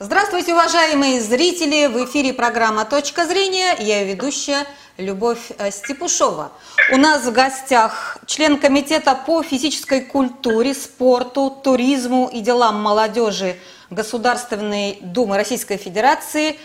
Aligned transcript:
Здравствуйте, 0.00 0.52
уважаемые 0.52 1.20
зрители! 1.20 1.88
В 1.88 2.04
эфире 2.04 2.32
программа 2.32 2.84
«Точка 2.84 3.26
зрения». 3.26 3.74
Я 3.80 4.04
ведущая 4.04 4.64
Любовь 4.96 5.50
э, 5.58 5.72
Степушова. 5.72 6.52
У 6.92 6.96
нас 6.98 7.24
в 7.24 7.32
гостях 7.32 8.16
член 8.24 8.60
Комитета 8.60 9.16
по 9.16 9.42
физической 9.42 10.02
культуре, 10.02 10.72
спорту, 10.74 11.50
туризму 11.50 12.30
и 12.32 12.38
делам 12.38 12.80
молодежи 12.80 13.56
Государственной 13.90 15.00
Думы 15.00 15.36
Российской 15.36 15.78
Федерации 15.78 16.56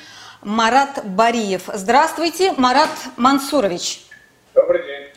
Марат 0.43 1.03
Бариев. 1.03 1.63
Здравствуйте, 1.73 2.53
Марат 2.57 2.91
Мансурович. 3.17 4.05
Добрый 4.53 4.85
день. 4.85 5.07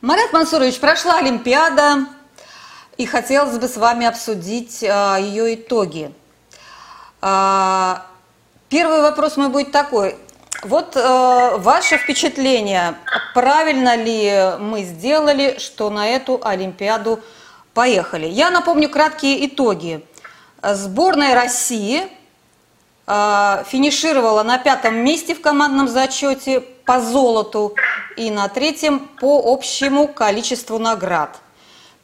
Марат 0.00 0.32
Мансурович, 0.32 0.80
прошла 0.80 1.18
Олимпиада, 1.18 2.06
и 2.96 3.06
хотелось 3.06 3.58
бы 3.58 3.68
с 3.68 3.76
вами 3.76 4.06
обсудить 4.06 4.82
а, 4.82 5.18
ее 5.18 5.54
итоги. 5.54 6.12
А, 7.22 8.06
первый 8.68 9.02
вопрос 9.02 9.36
мой 9.36 9.48
будет 9.48 9.72
такой. 9.72 10.16
Вот 10.62 10.94
э, 10.94 11.56
ваше 11.56 11.96
впечатление, 11.96 12.94
правильно 13.34 13.96
ли 13.96 14.56
мы 14.58 14.82
сделали, 14.82 15.58
что 15.58 15.88
на 15.88 16.08
эту 16.08 16.40
Олимпиаду 16.42 17.20
поехали? 17.72 18.26
Я 18.26 18.50
напомню 18.50 18.90
краткие 18.90 19.46
итоги. 19.46 20.04
Сборная 20.62 21.34
России 21.34 22.08
э, 23.06 23.64
финишировала 23.68 24.42
на 24.42 24.58
пятом 24.58 24.96
месте 24.96 25.34
в 25.34 25.40
командном 25.40 25.88
зачете 25.88 26.60
по 26.60 27.00
золоту 27.00 27.74
и 28.16 28.30
на 28.30 28.48
третьем 28.48 28.98
по 28.98 29.42
общему 29.52 30.08
количеству 30.08 30.78
наград. 30.78 31.38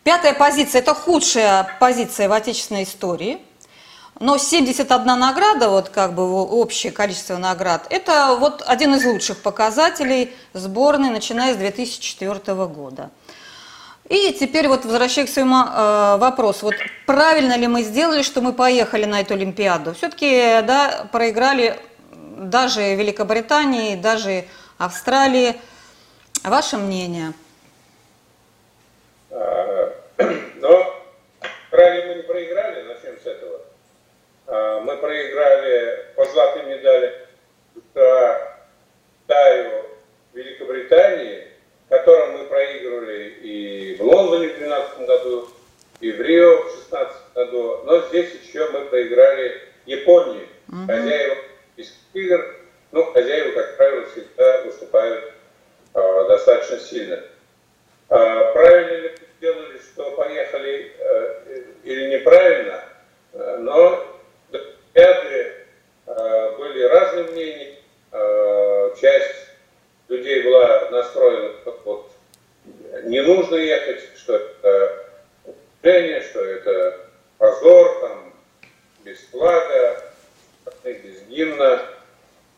Пятая 0.02 0.32
позиция– 0.32 0.78
это 0.82 0.94
худшая 0.94 1.76
позиция 1.78 2.28
в 2.28 2.32
отечественной 2.32 2.84
истории– 2.84 3.38
но 4.18 4.38
71 4.38 5.04
награда, 5.18 5.68
вот 5.68 5.90
как 5.90 6.14
бы 6.14 6.22
общее 6.42 6.92
количество 6.92 7.36
наград, 7.36 7.86
это 7.90 8.36
вот 8.38 8.62
один 8.66 8.94
из 8.94 9.04
лучших 9.04 9.42
показателей 9.42 10.34
сборной, 10.54 11.10
начиная 11.10 11.52
с 11.54 11.56
2004 11.56 12.54
года. 12.66 13.10
И 14.08 14.32
теперь 14.38 14.68
вот 14.68 14.84
возвращаясь 14.84 15.28
к 15.28 15.32
своему 15.32 15.56
э, 15.56 16.16
вопросу, 16.18 16.66
вот 16.66 16.74
правильно 17.06 17.56
ли 17.56 17.66
мы 17.66 17.82
сделали, 17.82 18.22
что 18.22 18.40
мы 18.40 18.52
поехали 18.52 19.04
на 19.04 19.20
эту 19.20 19.34
Олимпиаду? 19.34 19.94
Все-таки, 19.94 20.62
да, 20.62 21.08
проиграли 21.10 21.76
даже 22.10 22.94
Великобритании, 22.94 23.96
даже 23.96 24.44
Австралии. 24.78 25.56
Ваше 26.44 26.76
мнение? 26.76 27.32
А, 29.30 29.92
но 30.60 30.94
правильно 31.70 32.12
мы 32.12 32.14
не 32.14 32.22
проиграли. 32.22 32.86
А, 33.05 33.05
мы 34.46 34.96
проиграли 34.98 36.04
по 36.14 36.24
золотым 36.24 36.68
медали 36.68 37.12
Таю 39.26 39.84
Великобритании, 40.32 41.48
которым 41.88 42.38
мы 42.38 42.44
проигрывали 42.44 43.28
и 43.42 43.96
в 43.98 44.02
Лондоне 44.02 44.48
в 44.48 44.58
2012 44.58 45.06
году, 45.06 45.48
и 46.00 46.12
в 46.12 46.20
Рио 46.20 46.58
в 46.58 46.88
2016 46.90 47.16
году. 47.34 47.80
Но 47.84 48.00
здесь 48.08 48.32
еще 48.42 48.68
мы 48.70 48.84
проиграли 48.86 49.62
Японии, 49.86 50.48
угу. 50.68 50.86
хозяева 50.86 51.36
из 51.76 51.92
игр. 52.12 52.56
Ну, 52.92 53.04
хозяева, 53.12 53.52
как 53.52 53.76
правило, 53.76 54.06
всегда 54.06 54.62
выступают 54.62 55.32
э, 55.94 56.24
достаточно 56.28 56.78
сильно. 56.78 57.22
Э, 58.08 58.52
правильно 58.52 59.02
ли 59.02 59.14
сделали, 59.38 59.78
что 59.78 60.12
поехали 60.12 60.92
э, 60.98 61.62
или 61.84 62.18
неправильно, 62.18 62.84
э, 63.32 63.56
но 63.60 64.15
театре 64.96 65.66
э, 66.06 66.56
были 66.56 66.82
разные 66.84 67.24
мнения. 67.24 67.74
Э, 68.12 68.94
часть 68.98 69.48
людей 70.08 70.42
была 70.42 70.90
настроена, 70.90 71.54
как 71.64 71.84
вот 71.84 72.10
не 73.04 73.20
нужно 73.20 73.56
ехать, 73.56 74.02
что 74.16 74.36
это 74.36 75.06
движение, 75.82 76.22
что 76.22 76.42
это 76.42 77.00
позор, 77.36 78.00
там, 78.00 78.32
без 79.04 79.18
флага, 79.30 80.02
без 80.82 81.22
гимна. 81.28 81.82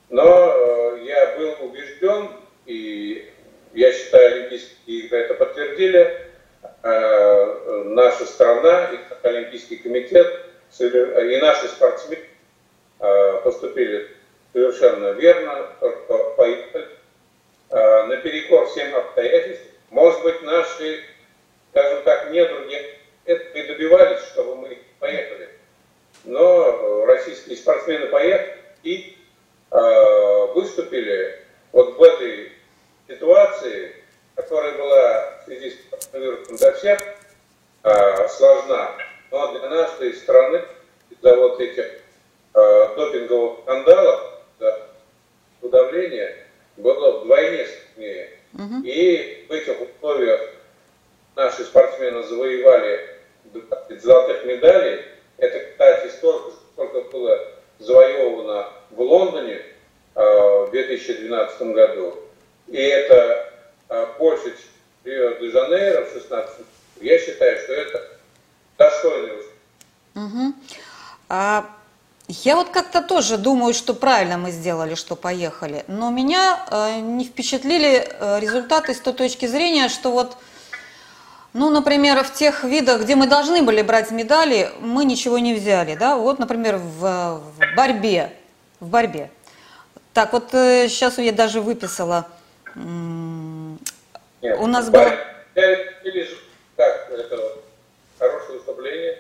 Но 0.09 0.55
э, 0.55 1.05
я 1.05 1.37
был 1.37 1.57
убежден, 1.67 2.31
и 2.67 3.31
я 3.75 3.93
считаю, 3.93 4.37
Олимпийские 4.37 5.01
игры 5.01 5.19
это 5.19 5.35
подтвердили, 5.35 6.25
наша 6.83 8.25
страна 8.25 8.91
и 8.93 9.27
Олимпийский 9.27 9.77
комитет 9.77 10.47
и 10.79 11.39
наши 11.41 11.69
спортсмены 11.69 12.28
поступили 12.99 14.09
совершенно 14.53 15.13
верно, 15.13 15.69
поехали 16.37 16.89
э, 17.71 18.07
наперекор 18.07 18.67
всем 18.67 18.95
обстоятельствам. 18.95 19.73
Может 19.91 20.23
быть, 20.23 20.43
наши, 20.43 21.05
скажем 21.71 22.03
так, 22.05 22.31
недруги 22.31 22.99
это 23.25 23.59
и 23.59 23.67
добивались, 23.67 24.23
чтобы 24.33 24.57
мы 24.57 24.79
поехали. 24.99 25.49
Но 26.25 27.05
российские 27.07 27.57
спортсмены 27.57 28.07
поехали 28.07 28.57
и 28.83 29.17
э, 29.71 30.47
выступили 30.55 31.41
вот 31.73 31.97
в 31.97 32.03
этой 32.03 32.53
ситуации, 33.07 33.95
которая 34.35 34.73
была 34.79 35.41
в 35.41 35.45
связи 35.45 35.71
с 35.71 36.07
коронавирусом 36.07 36.57
для 36.57 36.73
всех 36.73 36.99
э, 37.83 38.29
сложна, 38.29 38.93
но 39.31 39.59
для 39.59 39.69
нашей 39.69 40.15
страны 40.15 40.63
из-за 41.11 41.37
вот 41.37 41.61
этих 41.61 41.85
э, 42.55 42.97
допингового 42.97 43.61
скандала, 43.63 44.41
да, 44.59 44.79
удавления 45.61 46.37
было 46.77 47.21
вдвойне 47.21 47.67
сложнее. 47.67 48.31
Угу. 48.55 48.85
И 48.85 49.47
в 49.49 49.53
этих 49.53 49.81
условиях 49.81 50.41
наши 51.37 51.65
спортсмены 51.65 52.23
завоевали 52.23 53.19
20 53.45 54.03
золотых 54.03 54.45
медалей. 54.45 55.05
Это, 55.37 55.71
кстати, 55.71 56.09
столько, 56.13 56.53
сколько 56.73 57.01
было 57.11 57.39
завоевано 57.79 58.69
в 58.91 59.01
Лондоне 59.01 59.63
э, 60.15 60.21
в 60.67 60.71
2012 60.71 61.63
году. 61.63 62.15
И 62.67 62.77
это 62.77 63.53
э, 63.89 64.07
больше, 64.19 64.45
чем 64.45 64.57
Рио-де-Жанейро 65.05 66.05
в 66.05 66.13
2016 66.13 66.67
Я 67.01 67.19
считаю, 67.19 67.59
что 67.59 67.73
это 67.73 68.09
достойный 68.77 69.39
успех. 69.39 69.55
Угу. 70.15 70.55
А 71.29 71.71
я 72.29 72.57
вот 72.57 72.71
как-то 72.71 73.03
тоже 73.19 73.37
думаю, 73.37 73.75
что 73.75 73.95
правильно 73.95 74.39
мы 74.39 74.53
сделали, 74.53 74.95
что 74.95 75.17
поехали. 75.17 75.85
Но 75.89 76.09
меня 76.11 76.65
э, 76.71 77.01
не 77.01 77.25
впечатлили 77.25 78.07
э, 78.09 78.39
результаты 78.39 78.95
с 78.95 79.01
той 79.01 79.13
точки 79.13 79.47
зрения, 79.47 79.89
что 79.89 80.13
вот, 80.13 80.37
ну, 81.53 81.69
например, 81.69 82.23
в 82.23 82.33
тех 82.33 82.63
видах, 82.63 83.03
где 83.03 83.17
мы 83.17 83.27
должны 83.27 83.63
были 83.63 83.83
брать 83.83 84.13
медали, 84.13 84.71
мы 84.79 85.05
ничего 85.05 85.41
не 85.41 85.53
взяли, 85.53 85.97
да. 85.97 86.15
Вот, 86.15 86.39
например, 86.39 86.77
в, 86.77 87.41
в 87.41 87.75
борьбе, 87.77 88.31
в 88.79 88.87
борьбе. 88.87 89.33
Так, 90.15 90.33
вот 90.33 90.55
э, 90.55 90.87
сейчас 90.89 91.19
я 91.19 91.33
даже 91.33 91.61
выписала. 91.61 92.29
Нет, 92.77 94.61
У 94.61 94.69
нас 94.69 94.91
было... 94.91 95.11
Так, 96.77 97.11
это 97.11 97.55
хорошее 98.17 98.59
выступление. 98.59 99.18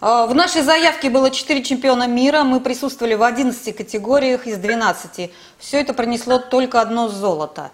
А, 0.00 0.26
в 0.26 0.34
нашей 0.34 0.62
заявке 0.62 1.10
было 1.10 1.30
4 1.30 1.62
чемпиона 1.62 2.06
мира, 2.06 2.42
мы 2.42 2.60
присутствовали 2.60 3.14
в 3.14 3.22
11 3.22 3.76
категориях 3.76 4.46
из 4.46 4.56
12. 4.56 5.30
Все 5.58 5.80
это 5.80 5.92
принесло 5.92 6.38
только 6.38 6.80
одно 6.80 7.08
золото. 7.08 7.70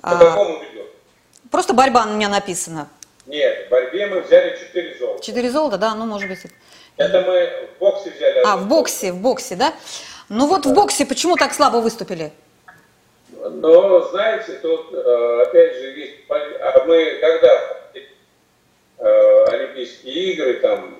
По 0.00 0.12
а, 0.12 0.16
какому 0.16 0.62
виду? 0.62 0.84
Просто 1.50 1.74
борьба 1.74 2.04
на 2.04 2.14
меня 2.14 2.28
написано. 2.28 2.88
Нет, 3.26 3.66
в 3.66 3.70
борьбе 3.70 4.06
мы 4.06 4.20
взяли 4.20 4.56
4 4.56 4.98
золота. 4.98 5.24
4 5.24 5.50
золота, 5.50 5.78
да, 5.78 5.94
ну 5.94 6.06
может 6.06 6.28
быть. 6.28 6.38
Это 6.96 7.20
мы 7.22 7.68
в 7.76 7.80
боксе 7.80 8.10
взяли. 8.10 8.42
А, 8.46 8.56
в 8.56 8.68
боксе, 8.68 9.12
в 9.12 9.16
боксе, 9.16 9.56
да? 9.56 9.74
Ну 10.28 10.46
вот 10.46 10.62
да. 10.62 10.70
в 10.70 10.72
боксе 10.72 11.04
почему 11.04 11.34
так 11.36 11.52
слабо 11.52 11.78
выступили? 11.78 12.32
Ну, 13.32 14.08
знаете, 14.10 14.52
тут 14.62 14.92
э, 14.92 15.42
опять 15.42 15.74
же 15.76 15.86
есть... 15.98 16.14
А 16.28 16.84
мы 16.86 17.18
когда 17.20 17.76
Олимпийские 18.98 20.32
игры, 20.32 20.60
там, 20.60 20.96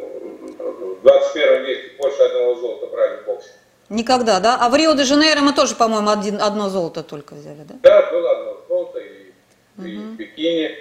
в 0.58 1.02
21 1.02 1.64
веке 1.64 1.90
больше 1.98 2.22
одного 2.22 2.54
золота 2.56 2.86
брали 2.88 3.22
в 3.22 3.26
боксе. 3.26 3.50
Никогда, 3.88 4.40
да? 4.40 4.58
А 4.60 4.68
в 4.68 4.74
Рио-де-Жанейро 4.74 5.40
мы 5.40 5.52
тоже, 5.52 5.76
по-моему, 5.76 6.10
один, 6.10 6.40
одно 6.40 6.68
золото 6.68 7.02
только 7.02 7.34
взяли, 7.34 7.62
да? 7.62 7.74
Да, 7.82 8.10
было 8.10 8.30
одно 8.32 8.60
золото 8.68 8.98
и, 8.98 9.32
угу. 9.78 9.86
и 9.86 9.96
в 9.96 10.16
Пекине, 10.16 10.76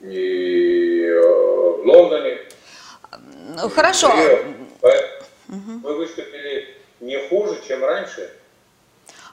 и 0.00 1.02
э, 1.02 1.20
в 1.20 1.86
Лондоне. 1.86 2.38
Хорошо. 3.74 4.12
И 4.14 4.56
угу. 5.48 5.72
Мы 5.82 5.94
выступили 5.96 6.76
не 7.00 7.16
хуже, 7.28 7.60
чем 7.66 7.84
раньше. 7.84 8.30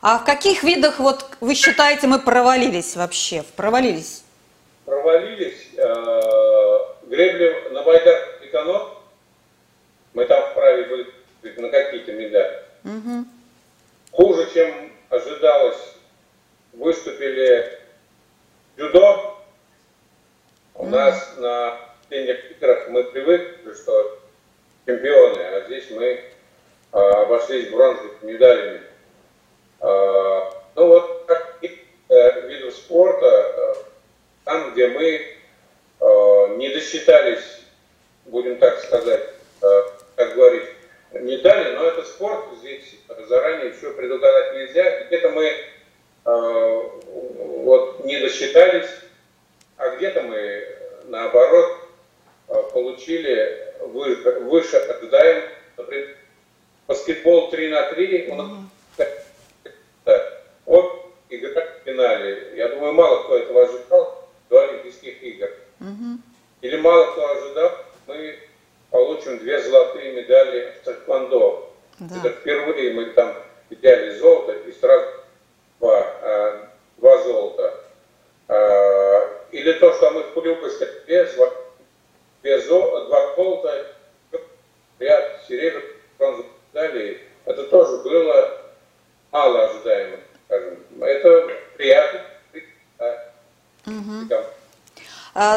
А 0.02 0.18
в 0.18 0.26
каких 0.26 0.64
видах, 0.64 1.00
вот 1.00 1.26
вы 1.40 1.56
считаете, 1.56 2.08
мы 2.08 2.20
провалились 2.20 2.96
вообще? 2.96 3.44
Провалились? 3.56 4.24
Провалились. 4.86 5.70
Э, 5.78 6.63
гребли 7.14 7.70
на 7.70 7.84
байдарках 7.84 8.44
и 8.44 8.48
канот. 8.48 8.98
Мы 10.14 10.26
там 10.26 10.50
вправе 10.50 10.84
были 10.84 11.62
на 11.62 11.70
какие-то 11.70 12.12
медали. 12.14 12.64
Угу. 12.84 13.26
Хуже, 14.14 14.50
чем 14.54 14.92
ожидалось, 15.10 15.96
выступили 16.74 17.80
дзюдо. 18.78 19.38
У 20.74 20.88
нас 20.88 21.36
на 21.38 21.80
летних 22.10 22.52
играх 22.52 22.90
мы 22.90 23.04
привыкли, 23.04 23.74
что 23.74 24.20
чемпионы, 24.88 25.40
а 25.40 25.66
здесь 25.68 25.92
мы 25.92 26.20
а, 26.92 27.24
обошлись 27.24 27.70
бронзовыми 27.70 28.32
медалями. 28.32 28.82
А, 29.82 30.52
ну 30.76 30.88
вот 30.88 31.26
как 31.28 31.60
э, 31.62 32.48
видов 32.48 32.74
спорта, 32.74 33.28
э, 33.28 33.74
там, 34.46 34.74
где 34.74 34.88
мы 34.88 35.38
не 36.58 36.70
досчитались, 36.70 37.62
будем 38.26 38.58
так 38.58 38.80
сказать, 38.80 39.30
э, 39.62 39.82
как 40.16 40.36
говорить, 40.36 40.70
медали, 41.12 41.76
но 41.76 41.86
это 41.86 42.04
спорт, 42.04 42.46
здесь 42.60 42.96
заранее 43.28 43.72
все 43.74 43.94
предугадать 43.94 44.54
нельзя. 44.56 45.06
Где-то 45.06 45.30
мы 45.30 45.46
э, 45.46 46.90
вот 47.64 48.06
не 48.06 48.20
досчитались, 48.20 48.90
а 49.78 49.96
где-то 49.96 50.22
мы 50.24 50.68
наоборот 51.06 51.78
э, 52.50 52.54
получили 52.74 53.74
выше, 53.82 54.40
выше 54.42 54.78
ожидаем. 54.78 55.44
Например, 55.78 56.16
баскетбол 56.88 57.50
3 57.50 57.70
на 57.70 57.84
3 57.92 58.28
у 58.30 58.36
нас 58.36 58.50
вот 60.66 61.14
игра 61.30 61.62
в 61.62 61.86
финале. 61.86 62.54
Я 62.56 62.70
думаю, 62.70 62.94
мало 62.94 63.24
кто 63.24 63.38
этого 63.38 63.64
ожидал 63.64 64.30
до 64.50 64.70
Олимпийских 64.70 65.22
игр. 65.22 65.50
Угу. 65.80 66.33
Или 66.64 66.78
мало 66.78 67.12
кто 67.12 67.30
ожидал, 67.30 67.72
мы 68.08 68.40
получим 68.90 69.38
две 69.40 69.62
золотые 69.62 70.14
медали 70.14 70.74
в 70.80 70.86
Тэквондо. 70.86 71.70
Да. 72.00 72.16
Это 72.18 72.30
впервые 72.30 72.94
мы 72.94 73.08
там 73.08 73.36
взяли 73.70 74.18
золото 74.18 74.54
и 74.54 74.72
сразу 74.72 75.06
два, 75.82 76.00
а, 76.00 76.70
два 76.98 77.22
золота. 77.24 77.84
А, 78.48 79.44
или 79.52 79.74
то, 79.74 79.94
что 79.94 80.12
мы 80.12 80.24
в 80.24 80.34
Кулюбовске 80.34 80.88
без, 81.06 81.38
без 82.42 82.66
золота, 82.66 83.08
два 83.08 83.36
золота, 83.36 83.86
ряд 85.00 85.42
серебряных 85.46 86.46
медалей, 86.74 87.20
это 87.44 87.64
тоже 87.66 87.98
было 88.04 88.62
мало 89.32 89.66
ожидаемо, 89.66 90.18
скажем. 90.46 90.78
Это 91.02 91.50
приятно. 91.76 92.22
Угу. 93.86 94.44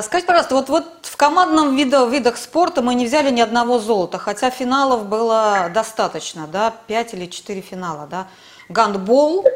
Скажите, 0.03 0.27
пожалуйста, 0.27 0.55
вот, 0.55 0.69
вот 0.69 0.96
в 1.17 1.19
командном 1.19 1.75
виде, 1.75 1.97
видах 2.11 2.37
спорта 2.37 2.83
мы 2.83 2.95
не 2.95 3.07
взяли 3.07 3.31
ни 3.31 3.41
одного 3.41 3.79
золота, 3.79 4.19
хотя 4.19 4.51
финалов 4.51 5.07
было 5.07 5.71
достаточно, 5.73 6.47
да, 6.47 6.75
5 6.89 7.15
или 7.15 7.25
4 7.25 7.63
финала, 7.63 8.07
да. 8.07 8.27
Гандбол, 8.69 9.47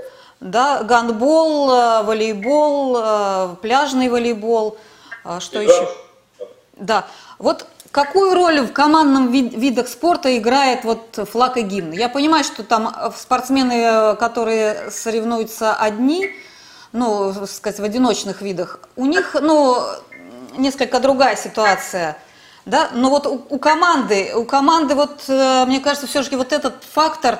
да, 0.41 0.83
гандбол, 0.83 1.71
э, 1.71 2.03
волейбол, 2.05 2.97
э, 2.99 3.57
пляжный 3.61 4.09
волейбол, 4.09 4.79
э, 5.27 5.39
что 5.41 5.61
еще? 5.61 5.87
Да. 6.77 7.07
Вот 7.39 7.67
какую 7.91 8.33
роль 8.33 8.61
в 8.63 8.73
командном 8.73 9.31
вид, 9.31 9.53
видах 9.53 9.89
спорта 9.89 10.35
играет 10.39 10.85
вот 10.85 11.29
флаг 11.31 11.59
и 11.59 11.61
гимн? 11.61 11.93
Я 11.93 12.09
понимаю, 12.09 12.43
что 12.43 12.65
там 12.65 12.91
спортсмены, 13.15 14.17
которые 14.17 14.91
соревнуются 14.91 15.75
одни, 15.75 16.31
ну, 16.93 17.35
сказать, 17.47 17.81
в 17.81 17.85
одиночных 17.85 18.41
видах, 18.41 18.81
у 18.97 19.05
них, 19.05 19.37
ну, 19.39 19.77
несколько 20.61 21.01
другая 21.01 21.37
ситуация. 21.37 22.17
Да? 22.67 22.91
Но 22.93 23.11
вот 23.11 23.27
у, 23.27 23.45
у 23.49 23.59
команды, 23.59 24.33
у 24.35 24.45
команды 24.45 24.95
вот, 24.95 25.25
э, 25.29 25.65
мне 25.67 25.81
кажется, 25.81 26.07
все-таки 26.07 26.37
вот 26.37 26.53
этот 26.53 26.85
фактор 26.85 27.39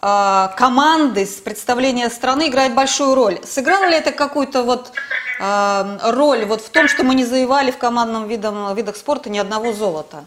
э, 0.00 0.48
команды, 0.56 1.26
представления 1.42 2.10
страны 2.10 2.48
играет 2.48 2.74
большую 2.74 3.14
роль. 3.14 3.40
Сыграло 3.44 3.84
ли 3.84 3.96
это 3.96 4.12
какую-то 4.12 4.62
вот 4.62 4.92
э, 5.40 5.98
роль 6.10 6.44
вот 6.44 6.60
в 6.60 6.68
том, 6.70 6.86
что 6.88 7.02
мы 7.02 7.14
не 7.14 7.24
завоевали 7.24 7.70
в 7.70 7.78
командном 7.78 8.28
видом, 8.28 8.74
видах 8.74 8.96
спорта 8.96 9.30
ни 9.30 9.38
одного 9.38 9.72
золота? 9.72 10.24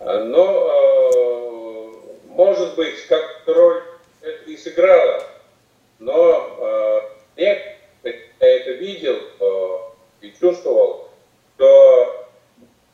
Ну, 0.00 0.70
может 2.28 2.76
быть, 2.76 3.06
как 3.08 3.24
роль 3.46 3.82
это 4.20 4.50
и 4.50 4.56
сыграла, 4.56 5.22
но 5.98 6.50
я 7.36 7.56
это 8.02 8.70
видел, 8.72 9.18
и 10.24 10.34
чувствовал, 10.38 11.08
то 11.56 12.28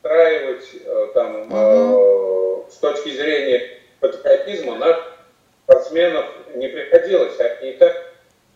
устраивать 0.01 0.67
э, 0.83 1.07
там 1.13 1.41
угу. 1.41 2.65
э, 2.67 2.71
с 2.71 2.77
точки 2.77 3.09
зрения 3.09 3.77
патриотизма 3.99 4.75
нас 4.75 4.97
спортсменов 5.63 6.25
не 6.55 6.67
приходилось. 6.67 7.39
Они 7.39 7.71
и 7.71 7.77
так 7.77 8.13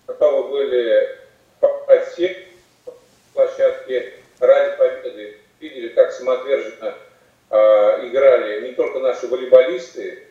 готовы 0.08 0.50
были 0.50 1.18
попасть 1.60 2.14
все 2.14 2.48
площадки 3.34 4.14
ради 4.40 4.78
победы. 4.78 5.38
Видели, 5.60 5.90
как 5.90 6.12
самоотверженно 6.12 6.96
э, 7.50 7.56
играли 8.08 8.68
не 8.68 8.74
только 8.74 9.00
наши 9.00 9.28
волейболисты, 9.28 10.28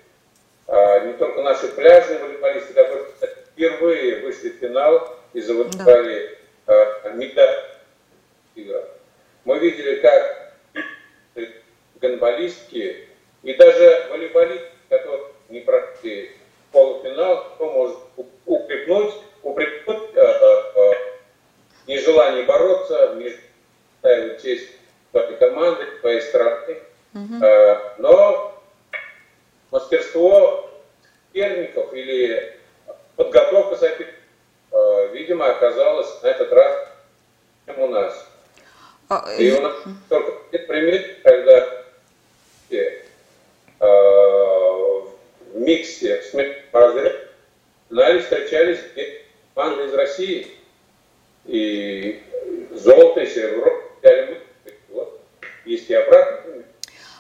э, 0.67 1.07
не 1.07 1.13
только 1.15 1.43
наши 1.43 1.69
пляжные 1.69 2.19
волейболисты, 2.19 2.75
которые 2.75 3.07
впервые 3.53 4.21
вышли 4.21 4.51
в 4.51 4.57
финал 4.57 5.17
и 5.33 5.41
завоевали 5.41 6.39
да. 6.67 7.01
э, 7.05 7.13
медаль 7.15 7.65
играх. 8.55 8.85
Мы 9.45 9.59
видели, 9.59 9.97
как 9.97 10.45
гонболистки 12.01 13.09
и 13.43 13.55
даже 13.55 14.07
волейболисты, 14.11 14.69
которые 14.89 15.25
не 15.49 15.61
прошли 15.61 16.31
полуфинал, 16.75 17.45
кто 17.55 17.71
может 17.71 17.99
упрекнуть, 18.45 19.15
упрекнуть 19.43 20.11
э, 20.15 20.21
э, 20.21 20.63
э, 20.75 20.93
нежелание 21.87 22.45
бороться, 22.45 23.15
не 23.15 23.33
ставить 24.01 24.43
честь 24.43 24.71
своей 25.11 25.37
команды, 25.37 25.87
своей 26.01 26.21
страны. 26.21 26.79
Угу. 27.15 27.45
Э, 27.45 27.95
но 27.99 28.61
мастерство 29.71 30.69
соперников 31.29 31.95
или 31.95 32.59
подготовка 33.17 33.77
соперников, 33.77 34.15
э, 34.73 35.09
видимо, 35.13 35.47
оказалась 35.47 36.23
на 36.23 36.27
этот 36.27 36.53
раз 36.53 36.89
у 37.77 37.87
нас. 37.87 38.29
А, 39.09 39.33
и 39.39 39.53
у 39.53 39.61
нас 39.61 39.75
только 40.09 40.33
пример, 40.67 41.05
когда 41.23 41.85
э, 42.71 43.03
в 43.79 45.61
миксе 45.61 46.23
с 46.23 46.35
финале 48.05 48.21
встречались 48.21 48.81
команды 49.55 49.87
из 49.87 49.95
России. 49.95 50.49
И 51.47 52.23
золото, 52.73 53.21
и 53.21 53.27
серебро 53.27 53.71
взяли 54.01 54.41
мы. 54.65 54.73
Вот. 54.89 55.21
Есть 55.67 55.91
и 55.91 55.95
обратно. 55.95 56.65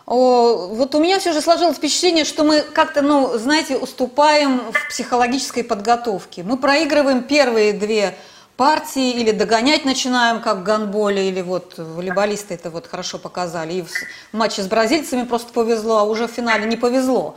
О, 0.06 0.68
вот 0.68 0.94
у 0.94 1.00
меня 1.00 1.18
все 1.18 1.32
же 1.32 1.40
сложилось 1.54 1.76
впечатление, 1.76 2.24
что 2.24 2.42
мы 2.42 2.62
как-то, 2.62 3.00
ну, 3.00 3.38
знаете, 3.38 3.76
уступаем 3.76 4.72
в 4.72 4.88
психологической 4.88 5.62
подготовке. 5.62 6.42
Мы 6.42 6.56
проигрываем 6.56 7.22
первые 7.22 7.72
две 7.72 8.16
партии 8.56 9.10
или 9.10 9.30
догонять 9.30 9.84
начинаем, 9.84 10.40
как 10.40 10.58
в 10.58 10.62
гандболе, 10.64 11.28
или 11.28 11.42
вот 11.42 11.74
волейболисты 11.76 12.54
это 12.54 12.70
вот 12.70 12.88
хорошо 12.88 13.18
показали. 13.18 13.74
И 13.74 13.82
в 13.82 13.88
матче 14.32 14.62
с 14.62 14.66
бразильцами 14.66 15.24
просто 15.24 15.52
повезло, 15.52 15.98
а 15.98 16.02
уже 16.02 16.26
в 16.26 16.32
финале 16.32 16.66
не 16.66 16.76
повезло. 16.76 17.36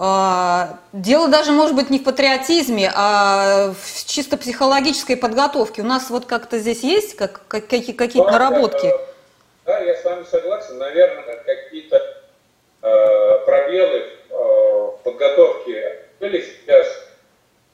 А, 0.00 0.78
дело 0.92 1.28
даже 1.28 1.52
может 1.52 1.76
быть 1.76 1.90
не 1.90 2.00
в 2.00 2.04
патриотизме, 2.04 2.90
а 2.92 3.72
в 3.80 4.04
чисто 4.04 4.36
психологической 4.36 5.16
подготовке. 5.16 5.82
У 5.82 5.86
нас 5.86 6.10
вот 6.10 6.26
как-то 6.26 6.58
здесь 6.58 6.82
есть 6.82 7.14
как, 7.14 7.42
какие-то 7.46 8.30
наработки? 8.30 8.92
Да, 9.68 9.78
я 9.80 9.94
с 9.94 10.02
вами 10.02 10.24
согласен. 10.24 10.78
Наверное, 10.78 11.24
э, 11.24 11.67
пробелы 13.44 13.98
э, 13.98 14.34
в 14.34 15.00
подготовке 15.04 16.04
были 16.20 16.40
сейчас 16.40 17.08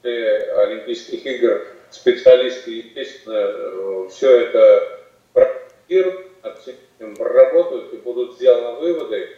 Олимпийских 0.02 1.24
игр 1.24 1.66
специалисты, 1.90 2.70
естественно, 2.70 3.38
э, 3.38 4.08
все 4.10 4.40
это 4.40 5.00
практикуют, 5.32 6.26
проработают 7.16 7.92
и 7.92 7.96
будут 7.98 8.34
сделаны 8.34 8.78
выводы. 8.80 9.36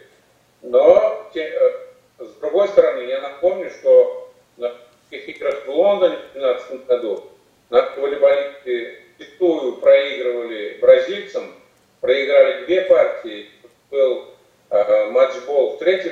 Но, 0.61 1.29
э, 1.35 1.71
с 2.19 2.31
другой 2.39 2.67
стороны, 2.69 3.07
я 3.07 3.21
напомню, 3.21 3.69
что 3.69 4.31
на 4.57 4.73
этих 5.11 5.29
играх 5.29 5.65
в 5.65 5.69
Лондоне 5.69 6.17
в 6.17 6.33
2012 6.33 6.87
году 6.87 7.23
наши 7.69 7.99
волейболисты 7.99 9.01
пятую 9.17 9.77
проигрывали 9.77 10.77
бразильцам, 10.79 11.53
проиграли 12.01 12.65
две 12.65 12.81
партии, 12.81 13.49
был 13.89 14.21
э, 14.21 14.25
матчбол 14.69 15.75
в 15.75 15.79
партии, 15.79 16.09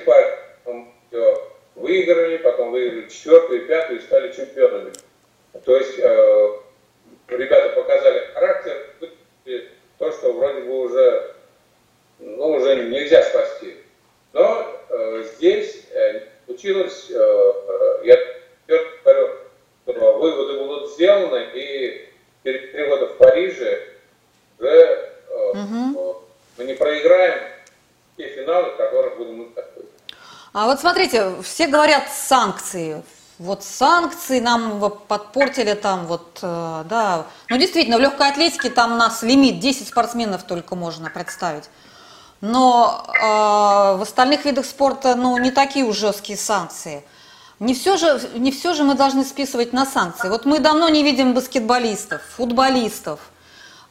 потом 0.63 0.93
выиграли, 1.75 2.37
потом 2.37 2.71
выиграли 2.71 3.09
четвертую 3.09 3.63
и 3.63 3.67
пятую 3.67 3.99
и 3.99 4.03
стали 4.03 4.31
чемпионами. 4.31 4.93
То 5.63 5.77
есть 5.77 5.99
э, 5.99 6.49
ребята 7.27 7.75
показали 7.75 8.27
характер, 8.33 8.87
то, 9.97 10.11
что 10.11 10.33
вроде 10.33 10.61
бы 10.61 10.79
уже, 10.81 11.35
ну, 12.19 12.51
уже 12.51 12.75
нельзя 12.75 13.23
спасти. 13.23 13.75
Но 14.33 14.67
э, 14.89 15.23
здесь 15.35 15.85
э, 15.91 16.21
получилось, 16.45 17.09
я 17.09 18.17
говорю, 18.67 19.35
выводы 19.85 20.59
будут 20.59 20.91
сделаны, 20.91 21.47
и 21.53 22.09
переводы 22.43 23.07
в 23.07 23.17
Париже 23.17 23.81
уже 24.59 25.11
угу. 25.29 26.23
мы 26.57 26.63
не 26.65 26.73
проиграем 26.73 27.34
в 28.45 28.77
которых 28.77 29.17
будем 29.17 29.41
участвовать. 29.41 29.89
А 30.53 30.65
вот 30.65 30.79
смотрите, 30.79 31.33
все 31.43 31.67
говорят 31.67 32.09
санкции. 32.09 33.03
Вот 33.37 33.63
санкции 33.63 34.39
нам 34.39 34.79
подпортили 35.07 35.73
там 35.73 36.05
вот, 36.05 36.39
э, 36.41 36.83
да. 36.89 37.25
Ну, 37.49 37.57
действительно, 37.57 37.97
в 37.97 37.99
легкой 37.99 38.29
атлетике 38.29 38.69
там 38.69 38.97
нас 38.97 39.23
лимит 39.23 39.59
10 39.59 39.89
спортсменов 39.89 40.43
только 40.43 40.75
можно 40.75 41.09
представить. 41.09 41.65
Но 42.39 43.05
э, 43.07 43.19
в 43.97 44.01
остальных 44.01 44.45
видах 44.45 44.65
спорта, 44.65 45.15
ну, 45.15 45.37
не 45.37 45.51
такие 45.51 45.83
уж 45.83 45.97
жесткие 45.97 46.37
санкции. 46.37 47.03
Не 47.59 47.73
все, 47.73 47.97
же, 47.97 48.21
не 48.35 48.51
все 48.51 48.73
же 48.73 48.83
мы 48.83 48.95
должны 48.95 49.25
списывать 49.25 49.73
на 49.73 49.85
санкции. 49.85 50.29
Вот 50.29 50.45
мы 50.45 50.59
давно 50.59 50.87
не 50.87 51.03
видим 51.03 51.33
баскетболистов, 51.33 52.21
футболистов 52.37 53.19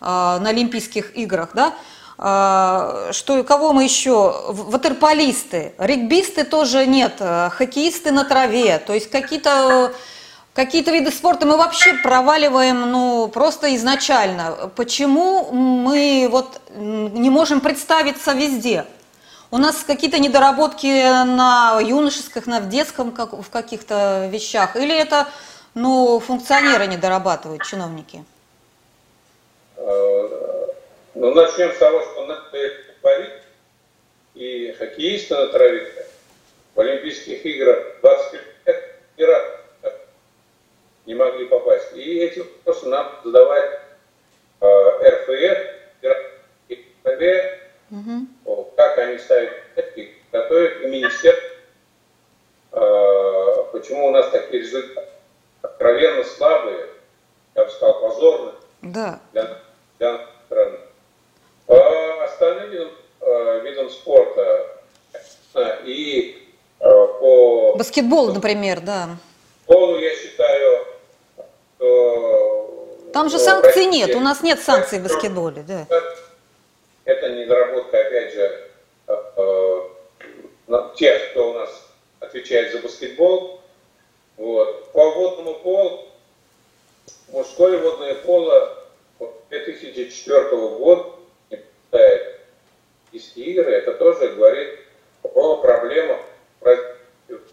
э, 0.00 0.04
на 0.04 0.48
Олимпийских 0.48 1.14
играх, 1.16 1.50
да? 1.52 1.74
А, 2.16 3.10
что 3.12 3.42
кого 3.42 3.72
мы 3.72 3.84
еще? 3.84 4.42
Ватерполисты, 4.48 5.74
регбисты 5.78 6.44
тоже 6.44 6.86
нет, 6.86 7.16
э, 7.18 7.50
хоккеисты 7.50 8.12
на 8.12 8.24
траве, 8.24 8.78
то 8.78 8.92
есть 8.92 9.10
какие-то 9.10 9.92
какие-то 10.54 10.92
виды 10.92 11.10
спорта 11.10 11.46
мы 11.46 11.56
вообще 11.56 11.94
проваливаем, 11.94 12.90
ну, 12.90 13.28
просто 13.28 13.74
изначально. 13.74 14.70
Почему 14.76 15.50
мы 15.50 16.28
вот 16.30 16.60
не 16.76 17.28
можем 17.30 17.60
представиться 17.60 18.32
везде? 18.32 18.86
У 19.50 19.58
нас 19.58 19.82
какие-то 19.84 20.18
недоработки 20.18 21.24
на 21.24 21.80
юношеских, 21.80 22.46
на 22.46 22.60
в 22.60 22.68
детском, 22.68 23.10
как, 23.10 23.32
в 23.32 23.50
каких-то 23.50 24.28
вещах? 24.30 24.76
Или 24.76 24.96
это, 24.96 25.28
ну, 25.74 26.20
функционеры 26.20 26.86
не 26.86 26.96
дорабатывают, 26.96 27.64
чиновники? 27.64 28.24
Ну, 31.14 31.32
начнем 31.32 31.72
с 31.72 31.78
того, 31.78 32.00
что 32.02 32.26
надо 32.26 32.42
говорить, 33.02 33.30
и 34.34 34.72
хоккеисты 34.72 35.34
на 35.34 35.46
траве 35.48 35.86
в 36.74 36.80
Олимпийских 36.80 37.46
играх 37.46 38.00
20 38.00 38.32
лет 38.66 38.96
ни 39.16 39.22
разу 39.22 39.46
не 41.06 41.14
могли 41.14 41.46
попасть. 41.46 41.92
И 41.94 42.18
эти 42.18 42.40
вопросы 42.40 42.86
нам 42.88 43.12
задавать 43.22 43.80
э, 44.60 44.66
РФС, 45.08 46.08
РФ, 47.06 47.54
угу. 47.90 48.72
как 48.76 48.98
они 48.98 49.18
ставят 49.18 49.52
и 49.96 50.14
готовят, 50.32 50.82
и 50.82 50.86
министерство. 50.86 51.48
Э, 52.72 53.64
почему 53.72 54.06
у 54.08 54.10
нас 54.10 54.30
такие 54.30 54.62
результаты 54.62 55.08
откровенно 55.62 56.24
слабые, 56.24 56.86
я 57.54 57.64
бы 57.64 57.70
сказал, 57.70 58.00
позорные 58.00 58.54
да. 58.82 59.20
для, 59.32 59.58
для 59.98 60.26
страны. 60.46 60.78
По 61.66 62.24
остальным 62.24 62.70
видам, 62.70 62.90
э, 63.20 63.60
видам 63.64 63.90
спорта 63.90 64.80
и 65.84 66.48
э, 66.80 66.84
по... 66.84 67.76
Баскетбол, 67.76 68.33
например, 68.44 68.80
да. 68.80 69.16
Полу 69.64 69.98
я 69.98 70.14
считаю, 70.14 70.86
что... 71.76 73.08
Там 73.14 73.30
же 73.30 73.38
санкций 73.38 73.68
России, 73.68 73.90
нет, 73.90 74.14
у 74.14 74.20
нас 74.20 74.42
нет 74.42 74.60
санкций 74.60 74.98
в 74.98 75.04
баскетболе, 75.04 75.64
да. 75.66 75.86
Это 77.06 77.30
недоработка, 77.30 78.00
опять 78.00 78.34
же, 78.34 78.70
э, 79.06 79.80
тех, 80.96 81.30
кто 81.30 81.50
у 81.50 81.54
нас 81.54 81.70
отвечает 82.20 82.72
за 82.72 82.80
баскетбол. 82.80 83.60
Вот. 84.36 84.92
По 84.92 85.10
водному 85.10 85.54
полу, 85.60 86.04
мужское 87.28 87.78
водное 87.78 88.14
поло 88.14 88.76
2004 89.48 90.50
года 90.50 91.12
читает 91.50 92.40
из 93.12 93.36
игры, 93.36 93.72
это 93.72 93.92
тоже 93.94 94.28
говорит 94.34 94.80
о 95.22 95.56
проблемах 95.56 96.18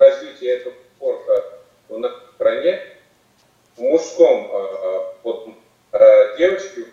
развития 0.01 0.57
этого 0.57 0.73
спорта 0.95 1.59
в 1.89 1.97
нашей 1.97 2.17
стране. 2.35 2.81
В 3.77 3.81
мужском 3.81 4.49
а, 4.51 4.57
а, 4.57 5.13
вот, 5.23 5.49
а, 5.91 6.37
девочки 6.37 6.85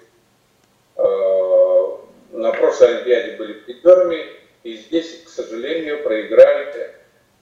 на 2.33 2.53
прошлой 2.53 2.97
Олимпиаде 2.97 3.37
были 3.37 3.53
призерами, 3.55 4.27
и 4.63 4.77
здесь, 4.77 5.23
к 5.25 5.29
сожалению, 5.29 6.03
проиграли 6.03 6.93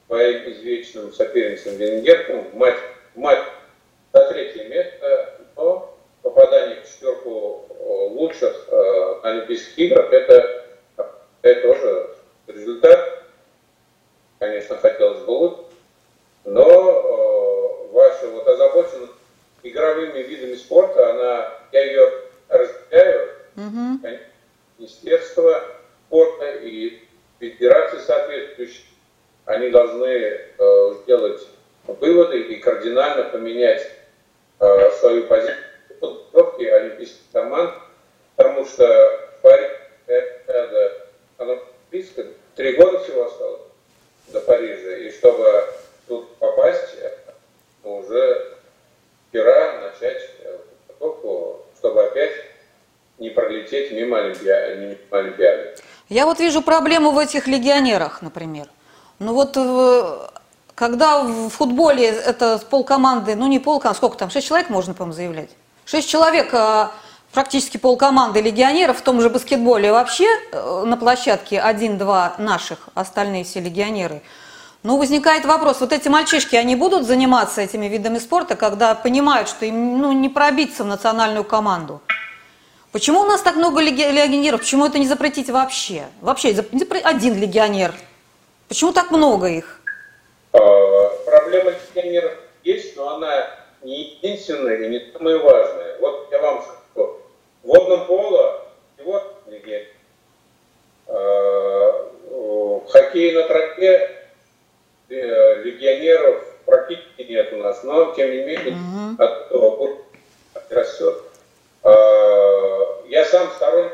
своим 0.06 0.50
извечным 0.50 1.12
соперницам 1.12 1.76
венгеркам 1.76 2.44
в 2.50 2.54
матч, 2.54 2.76
в 3.14 3.18
матч 3.18 3.38
за 4.12 4.28
третье 4.28 4.64
место, 4.64 5.40
но 5.56 5.94
попадание 6.22 6.82
в 6.82 6.88
четверку 6.88 7.66
лучших 8.10 8.68
э, 8.68 9.20
Олимпийских 9.22 9.78
играх, 9.78 9.85
это, 10.00 10.66
это 11.42 11.62
тоже 11.62 12.10
результат. 12.46 13.24
Конечно, 14.38 14.76
хотелось 14.76 15.22
бы 15.22 15.30
лучше, 15.30 15.62
но 16.44 16.62
э, 16.62 17.92
ваша 17.92 18.28
вот 18.28 18.46
озабоченность 18.46 19.12
игровыми 19.62 20.18
видами 20.20 20.54
спорта, 20.54 21.10
она, 21.10 21.52
я 21.72 21.84
ее 21.84 22.12
разделяю, 22.48 23.30
угу. 23.56 24.08
Министерство 24.78 25.62
спорта 26.06 26.52
и 26.62 27.02
федерации 27.40 27.98
соответствующие, 27.98 28.86
они 29.46 29.70
должны 29.70 30.06
э, 30.06 30.94
сделать 31.02 31.46
выводы 31.86 32.40
и 32.40 32.56
кардинально 32.56 33.24
поменять 33.24 33.90
э, 34.60 34.90
свою 35.00 35.26
позицию 35.26 35.56
подготовки 36.00 36.64
олимпийских 36.64 37.22
команд, 37.32 37.74
потому 38.36 38.66
что 38.66 38.84
в 39.38 39.42
Париже 39.42 39.78
это, 40.06 41.08
оно 41.38 41.58
близко, 41.90 42.24
три 42.54 42.72
года 42.74 43.00
всего 43.00 43.26
осталось 43.26 43.62
до 44.28 44.40
Парижа, 44.40 44.96
и 44.96 45.10
чтобы 45.10 45.64
тут 46.08 46.34
попасть, 46.36 46.96
уже 47.82 48.56
вчера 49.28 49.80
начать 49.80 50.30
подготовку, 50.86 51.66
чтобы 51.78 52.04
опять 52.04 52.32
не 53.18 53.30
пролететь 53.30 53.92
мимо, 53.92 54.18
Олимпиады. 54.18 54.76
Мимо 54.76 54.98
Олимпиады. 55.10 55.74
Я 56.08 56.26
вот 56.26 56.35
вижу 56.46 56.62
проблему 56.62 57.10
в 57.10 57.18
этих 57.18 57.48
легионерах, 57.48 58.22
например. 58.22 58.68
Ну 59.18 59.32
вот 59.34 59.56
э, 59.56 60.18
когда 60.76 61.22
в 61.22 61.48
футболе 61.48 62.06
это 62.06 62.58
полкоманды, 62.70 63.34
ну 63.34 63.48
не 63.48 63.58
полкоманды, 63.58 63.96
сколько 63.96 64.16
там, 64.16 64.30
шесть 64.30 64.46
человек 64.46 64.70
можно, 64.70 64.94
по-моему, 64.94 65.12
заявлять? 65.12 65.50
Шесть 65.84 66.08
человек, 66.08 66.50
а, 66.54 66.92
практически 67.32 67.78
полкоманды 67.78 68.40
легионеров 68.40 68.98
в 68.98 69.02
том 69.02 69.20
же 69.20 69.28
баскетболе 69.28 69.90
вообще 69.90 70.26
э, 70.52 70.84
на 70.86 70.96
площадке 70.96 71.60
один-два 71.60 72.34
наших, 72.38 72.78
остальные 72.94 73.42
все 73.42 73.60
легионеры. 73.60 74.22
Ну, 74.84 74.98
возникает 74.98 75.44
вопрос, 75.44 75.80
вот 75.80 75.92
эти 75.92 76.06
мальчишки, 76.08 76.54
они 76.54 76.76
будут 76.76 77.06
заниматься 77.06 77.60
этими 77.60 77.86
видами 77.86 78.18
спорта, 78.18 78.54
когда 78.54 78.94
понимают, 78.94 79.48
что 79.48 79.66
им 79.66 80.00
ну, 80.00 80.12
не 80.12 80.28
пробиться 80.28 80.84
в 80.84 80.86
национальную 80.86 81.42
команду? 81.42 82.00
Почему 82.96 83.20
у 83.20 83.26
нас 83.26 83.42
так 83.42 83.56
много 83.56 83.82
легионеров? 83.82 84.60
Почему 84.60 84.86
это 84.86 84.98
не 84.98 85.06
запретить 85.06 85.50
вообще? 85.50 86.04
Вообще, 86.22 86.56
один 87.04 87.38
легионер. 87.38 87.92
Почему 88.68 88.90
так 88.94 89.10
много 89.10 89.48
их? 89.48 89.82
А, 90.52 90.58
проблема 91.26 91.72
легионеров 91.72 92.32
есть, 92.64 92.96
но 92.96 93.16
она 93.16 93.50
не 93.82 94.14
единственное 94.14 94.76
и 94.78 94.88
не 94.88 95.12
самое 95.12 95.36
важное. 95.36 95.98
Вот 96.00 96.28
я 96.32 96.40
вам 96.40 96.62
скажу, 96.62 97.18
в 97.62 97.66
водном 97.66 98.06
поло 98.06 98.66
всего 98.96 99.22
легенд. 99.46 99.88
А, 101.08 102.12
в 102.30 102.86
хоккее 102.88 103.34
на 103.34 103.46
тропе 103.46 104.10
э, 105.10 105.62
легионеров 105.64 106.46
практически 106.64 107.30
нет 107.30 107.52
у 107.52 107.56
нас, 107.56 107.84
но 107.84 108.14
тем 108.14 108.30
не 108.30 108.38
менее 108.38 108.72
mm-hmm. 108.72 109.22
от 109.22 109.46
этого 109.48 109.98
растет. 110.70 111.24
Я 113.08 113.24
сам 113.24 113.50
сторонник, 113.52 113.92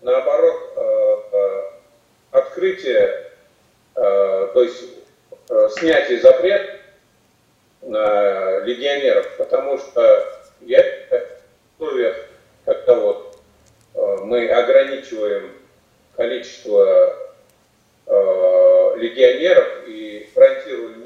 наоборот, 0.00 0.72
а, 0.76 1.72
открытие, 2.32 3.32
то 3.94 4.62
есть 4.62 4.84
снятие 5.78 6.20
запрета 6.20 6.78
на 7.82 8.60
легионеров, 8.60 9.36
потому 9.36 9.78
что 9.78 10.24
я 10.60 10.82
в 11.78 12.14
когда 12.64 12.94
вот 12.94 13.38
э, 13.94 14.16
мы 14.24 14.48
ограничиваем 14.48 15.52
количество 16.14 17.16
э, 18.06 18.92
легионеров 18.96 19.66
и 19.86 20.28
фронтируем 20.34 21.04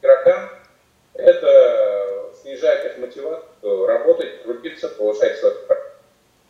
игрокам, 0.00 0.48
это 1.14 2.30
снижает 2.40 2.86
их 2.86 2.98
мотивацию 2.98 3.86
работать, 3.86 4.42
крутиться, 4.42 4.88
повышать 4.88 5.38
свое 5.38 5.54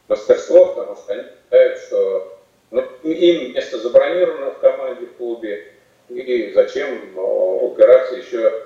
мастерство, 0.08 0.66
потому 0.66 0.96
что 0.96 1.12
они 1.12 1.22
считают, 1.22 1.78
что 1.80 2.38
ну, 2.70 2.82
им 3.02 3.54
место 3.54 3.78
забронировано 3.78 4.50
в 4.52 4.58
команде, 4.58 5.06
в 5.06 5.16
клубе, 5.16 5.72
и 6.08 6.52
зачем 6.54 7.16
упираться 7.16 8.16
еще 8.16 8.64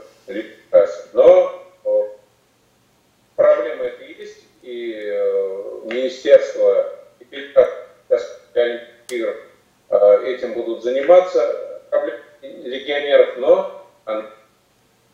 раз. 0.70 1.08
Но 1.12 1.66
проблема 3.36 3.84
это 3.84 4.04
есть, 4.04 4.44
и 4.62 4.94
министерство 5.84 6.94
и 7.18 7.54
игр 9.08 9.36
этим 10.24 10.52
будут 10.54 10.82
заниматься, 10.82 11.80
легионеров, 12.42 13.36
но, 13.38 13.86
к 14.04 14.24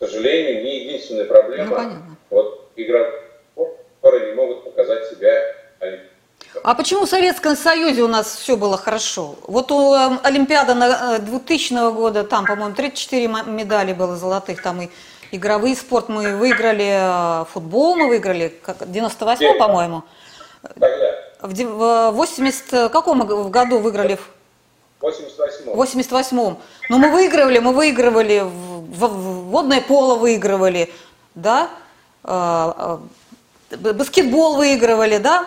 сожалению, 0.01 0.63
не 0.63 0.81
единственная 0.81 1.25
проблема. 1.25 1.83
Ну, 1.83 2.17
вот 2.31 2.71
игроков, 2.77 3.79
которые 4.01 4.27
не 4.27 4.35
могут 4.35 4.65
показать 4.65 5.07
себя 5.07 5.55
а 6.63 6.75
почему 6.75 7.07
в 7.07 7.09
Советском 7.09 7.57
Союзе 7.57 8.03
у 8.03 8.09
нас 8.09 8.37
все 8.37 8.57
было 8.57 8.77
хорошо? 8.77 9.37
Вот 9.47 9.71
у 9.73 9.95
эм, 9.95 10.21
Олимпиада 10.23 11.19
2000 11.21 11.73
э, 11.73 11.91
года, 11.93 12.25
там, 12.25 12.47
по-моему, 12.47 12.75
34 12.75 13.29
медали 13.47 13.93
было 13.93 14.17
золотых, 14.17 14.63
там 14.63 14.83
и 14.83 14.89
игровой 15.33 15.75
спорт 15.77 16.09
мы 16.09 16.37
выиграли, 16.37 17.43
э, 17.43 17.45
футбол 17.53 17.97
мы 17.97 18.09
выиграли, 18.09 18.53
как 18.63 18.91
98 18.91 19.59
по-моему. 19.59 20.03
В 21.41 22.11
80 22.13 22.91
каком 22.91 23.27
году 23.51 23.79
выиграли? 23.79 24.17
В 24.17 25.03
88 25.03 25.73
88 25.75 26.57
Но 26.89 26.99
мы 26.99 27.11
выигрывали, 27.11 27.59
мы 27.59 27.73
выигрывали, 27.73 28.41
в, 28.41 29.07
в, 29.07 29.51
водное 29.51 29.81
поло 29.81 30.17
выигрывали, 30.17 30.93
да? 31.35 31.69
Э, 33.71 33.77
баскетбол 33.77 34.57
выигрывали, 34.57 35.19
да, 35.19 35.47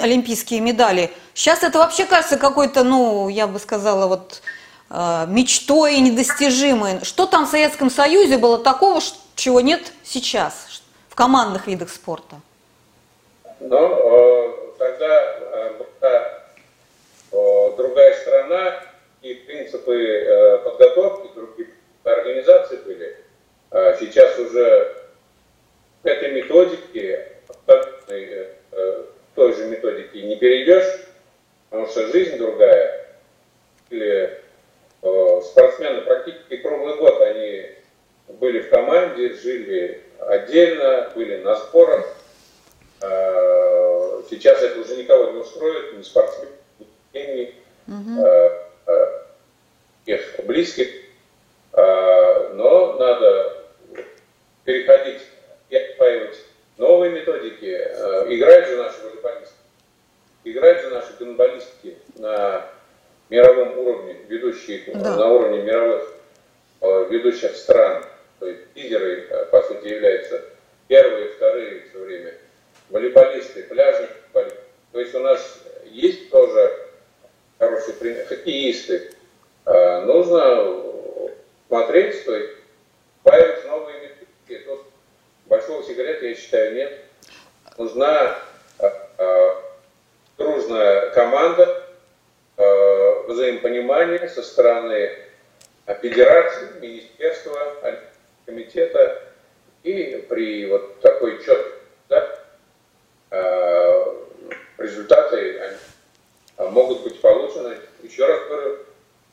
олимпийские 0.00 0.60
медали. 0.60 1.10
Сейчас 1.34 1.62
это 1.62 1.78
вообще 1.78 2.06
кажется 2.06 2.38
какой-то, 2.38 2.84
ну, 2.84 3.28
я 3.28 3.46
бы 3.46 3.58
сказала, 3.58 4.06
вот 4.06 4.42
э, 4.90 5.26
мечтой 5.28 5.98
недостижимой. 6.00 7.04
Что 7.04 7.26
там 7.26 7.46
в 7.46 7.50
Советском 7.50 7.90
Союзе 7.90 8.38
было 8.38 8.58
такого, 8.58 9.00
чего 9.34 9.60
нет 9.60 9.92
сейчас 10.02 10.82
в 11.08 11.14
командных 11.14 11.66
видах 11.66 11.90
спорта? 11.90 12.36
Ну, 13.60 13.76
э, 13.76 14.52
тогда 14.78 15.22
э, 15.22 15.72
была 15.78 15.88
другая 17.76 18.14
страна, 18.20 18.82
и 19.20 19.34
принципы 19.34 20.60
подготовки 20.64 21.34
других 21.34 21.68
организаций 22.04 22.78
были. 22.78 23.16
А 23.70 23.96
сейчас 23.98 24.38
уже 24.38 24.96
этой 26.02 26.32
методике 26.32 27.37
абсолютной 27.68 28.48
э, 28.72 29.04
той 29.34 29.54
же 29.54 29.66
методики 29.66 30.16
не 30.18 30.36
перейдешь, 30.36 31.06
потому 31.70 31.88
что 31.88 32.06
жизнь 32.08 32.38
другая. 32.38 33.06
Или 33.90 34.40
э, 35.02 35.40
спортсмены 35.44 36.02
практически 36.02 36.56
круглый 36.56 36.96
год 36.96 37.20
они 37.22 37.66
были 38.28 38.60
в 38.60 38.70
команде, 38.70 39.34
жили 39.34 40.02
отдельно, 40.18 41.10
были 41.14 41.36
на 41.42 41.56
сборах. 41.56 42.06
Э, 43.00 44.22
сейчас 44.28 44.62
это 44.62 44.80
уже 44.80 44.96
никого 44.96 45.30
не 45.30 45.38
устроит, 45.38 45.96
ни 45.96 46.02
спортсменов, 46.02 46.54
ни 47.14 47.54
угу. 47.86 48.26
э, 48.26 48.50
э, 48.86 49.22
их 50.06 50.40
близких. 50.44 50.88
Э, 51.72 52.52
но 52.54 52.94
надо 52.94 53.64
переходить 54.64 55.22
новые 57.08 57.20
методики. 57.20 57.64
Э, 57.64 58.26
играют 58.28 58.68
же 58.68 58.76
наши 58.76 59.02
волейболисты, 59.02 59.54
играют 60.44 60.80
же 60.82 60.90
наши 60.90 61.12
гонболистки 61.18 61.98
на 62.16 62.66
мировом 63.30 63.78
уровне, 63.78 64.16
ведущие 64.28 64.82
да. 64.94 65.16
на 65.16 65.28
уровне 65.28 65.62
мировых 65.62 66.14
э, 66.80 67.06
ведущих 67.10 67.56
стран. 67.56 68.04
То 68.38 68.46
есть 68.46 68.62
лидеры, 68.74 69.26
э, 69.28 69.46
по 69.46 69.62
сути, 69.62 69.88
являются 69.88 70.42
первые, 70.86 71.30
вторые 71.30 71.84
все 71.88 71.98
время. 71.98 72.34
Волейболисты, 72.90 73.62
пляжные 73.64 74.10
волейболисты. 74.32 74.64
То 74.92 75.00
есть 75.00 75.14
у 75.14 75.20
нас 75.20 75.58
есть 75.84 76.30
тоже 76.30 76.72
хорошие 77.58 77.94
примеры, 77.94 78.24
хоккеисты. 78.24 79.10
Нужно 79.66 81.30
смотреть, 81.66 82.24
то 82.24 82.34
есть 82.34 82.52
появятся 83.22 83.68
новые 83.68 84.00
методики. 84.00 84.64
Тут 84.64 84.86
большого 85.48 85.82
сигарета, 85.82 86.26
я 86.26 86.34
считаю, 86.34 86.74
нет. 86.74 87.07
Нужна 87.78 88.36
э, 88.80 88.90
э, 89.18 89.50
дружная 90.36 91.10
команда, 91.10 91.84
э, 92.56 93.22
взаимопонимание 93.28 94.28
со 94.28 94.42
стороны 94.42 95.16
федерации, 96.02 96.80
министерства, 96.80 97.56
комитета. 98.46 99.22
И 99.84 100.26
при 100.28 100.66
вот 100.66 101.00
такой 101.00 101.38
четкой 101.38 101.78
да, 102.08 102.40
результаты 104.76 105.78
могут 106.58 107.04
быть 107.04 107.20
получены. 107.20 107.76
Еще 108.02 108.26
раз 108.26 108.48
говорю, 108.48 108.78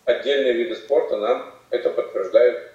отдельные 0.06 0.54
виды 0.54 0.76
спорта 0.76 1.18
нам 1.18 1.52
это 1.72 1.90
подтверждают. 1.90 2.75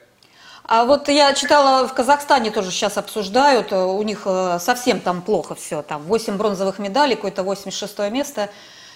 А 0.70 0.84
вот 0.84 1.08
я 1.08 1.34
читала, 1.34 1.88
в 1.88 1.92
Казахстане 1.94 2.52
тоже 2.52 2.70
сейчас 2.70 2.96
обсуждают, 2.96 3.72
э, 3.72 3.76
у 3.76 4.00
них 4.04 4.22
э, 4.24 4.58
совсем 4.60 5.00
там 5.00 5.20
плохо 5.20 5.56
все, 5.56 5.82
там 5.82 6.02
8 6.02 6.36
бронзовых 6.36 6.78
медалей, 6.78 7.16
какое-то 7.16 7.42
86 7.42 7.98
место, 8.12 8.50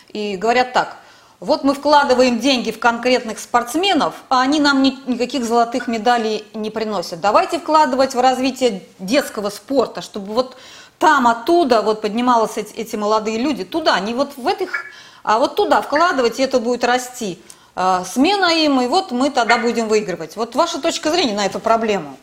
и 0.07 0.37
говорят 0.37 0.73
так, 0.73 0.99
вот 1.41 1.65
мы 1.65 1.75
вкладываем 1.75 2.39
деньги 2.39 2.71
в 2.71 2.79
конкретных 2.79 3.41
спортсменов, 3.41 4.15
а 4.29 4.43
они 4.43 4.61
нам 4.61 4.85
ни, 4.85 4.97
никаких 5.09 5.45
золотых 5.45 5.89
медалей 5.89 6.47
не 6.55 6.71
приносят. 6.71 7.21
Давайте 7.21 7.59
вкладывать 7.59 8.15
в 8.15 8.21
развитие 8.21 8.85
детского 9.01 9.51
спорта, 9.51 10.01
чтобы 10.01 10.33
вот 10.33 10.57
там, 11.01 11.27
оттуда 11.27 11.83
вот 11.83 12.03
поднимались 12.03 12.57
эти, 12.57 12.73
эти 12.75 12.95
молодые 12.95 13.39
люди, 13.39 13.65
туда, 13.65 13.99
не 13.99 14.15
вот 14.15 14.37
в 14.37 14.47
этих, 14.47 14.85
а 15.25 15.41
вот 15.41 15.57
туда 15.57 15.83
вкладывать, 15.83 16.39
и 16.39 16.45
это 16.45 16.61
будет 16.61 16.85
расти. 16.85 17.43
А, 17.77 18.05
смена 18.05 18.53
им, 18.55 18.81
и 18.81 18.87
вот 18.87 19.11
мы 19.11 19.31
тогда 19.31 19.59
будем 19.59 19.89
выигрывать. 19.89 20.37
Вот 20.37 20.55
ваша 20.55 20.81
точка 20.81 21.11
зрения 21.11 21.35
на 21.35 21.47
эту 21.47 21.59
проблему. 21.59 22.17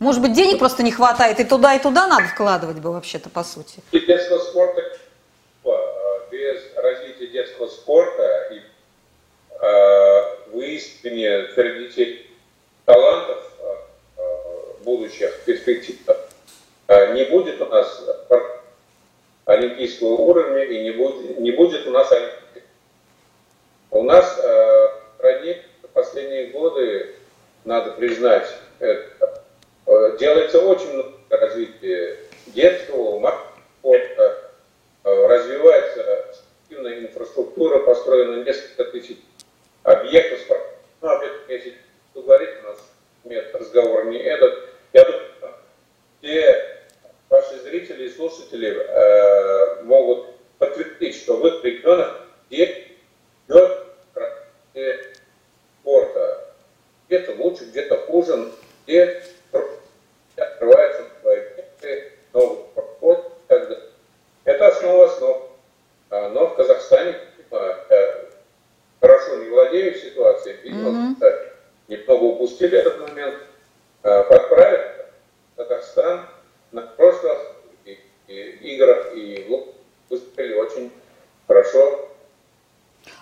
Может 0.00 0.20
быть, 0.22 0.32
денег 0.32 0.58
просто 0.58 0.82
не 0.82 0.90
хватает, 0.90 1.38
и 1.38 1.44
туда, 1.44 1.74
и 1.74 1.78
туда 1.78 2.06
надо 2.06 2.24
вкладывать 2.28 2.78
бы 2.78 2.92
вообще-то, 2.92 3.28
по 3.28 3.44
сути. 3.44 3.80
И 3.92 4.00
детского 4.00 4.38
спорта, 4.38 4.82
а, 5.64 5.70
без 6.32 6.60
развития 6.76 7.28
детского 7.28 7.68
спорта 7.68 8.48
и 8.52 8.60
э, 9.60 10.50
выискивания 10.52 11.48
среди 11.54 11.88
детей 11.88 12.36
талантов 12.84 13.38
э, 13.58 14.24
будущих 14.84 15.44
перспектив, 15.44 15.96
не 16.88 17.24
будет 17.24 17.60
у 17.60 17.66
нас 17.66 18.02
олимпийского 19.44 20.14
уровня 20.16 20.64
и 20.64 20.82
не 20.82 20.90
будет, 20.92 21.38
не 21.38 21.52
будет 21.52 21.86
у 21.86 21.90
нас 21.90 22.10
олимпийского 22.10 22.39
у 23.90 24.02
нас 24.02 24.38
э, 24.42 24.88
стране 25.16 25.62
в 25.82 25.88
последние 25.88 26.46
годы, 26.48 27.14
надо 27.64 27.92
признать, 27.92 28.46
это, 28.78 29.42
э, 29.86 30.16
делается 30.18 30.60
очень 30.60 30.92
много 30.92 31.12
развития 31.30 32.18
детского, 32.46 33.18
спорта, 33.80 34.50
э, 35.04 35.26
развивается 35.26 36.34
спортивная 36.34 37.00
инфраструктура, 37.00 37.80
построено 37.80 38.44
несколько 38.44 38.84
тысяч 38.84 39.18
объектов 39.82 40.40
спорта. 40.40 40.70
Ну, 41.02 41.08
об 41.08 41.22
этом 41.22 41.38
если 41.48 41.74
говорить, 42.14 42.50
у 42.62 42.68
нас 42.68 42.78
нет 43.24 43.54
разговора 43.54 44.04
не 44.04 44.18
этот. 44.18 44.68
Я 44.92 45.04
думаю, 45.04 45.22
все 46.20 46.78
ваши 47.28 47.58
зрители 47.60 48.04
и 48.04 48.10
слушатели 48.10 48.70
э, 48.70 49.82
могут 49.84 50.26
подтвердить, 50.58 51.16
что 51.16 51.36
в 51.36 51.46
их 51.46 51.64
регионах 51.64 52.20
дети 52.50 52.88
идет 53.48 53.80
спорта. 55.80 56.54
Где-то 57.08 57.32
лучше, 57.42 57.64
где-то 57.64 57.96
хуже, 58.06 58.52
где 58.84 59.22
открываются 60.36 61.04
проекты, 61.22 62.12
новый 62.32 62.64
подход. 62.74 63.32
Это 64.44 64.66
основа 64.68 65.06
основ. 65.06 65.50
А, 66.10 66.28
но 66.30 66.46
в 66.48 66.56
Казахстане 66.56 67.16
э, 67.50 68.26
хорошо 69.00 69.36
не 69.36 69.48
владею 69.48 69.94
ситуацией, 69.94 70.56
видимо, 70.62 71.14
mm-hmm. 71.20 71.52
немного 71.88 72.24
упустили 72.24 72.78
этот 72.78 73.00
момент. 73.00 73.36
А, 74.02 74.24
подправить 74.24 74.92
Казахстан 75.56 76.26
на 76.72 76.82
прошлых 76.82 77.38
играх 78.26 79.14
и 79.14 79.46
выступили 80.08 80.54
очень 80.54 80.92
хорошо 81.46 82.10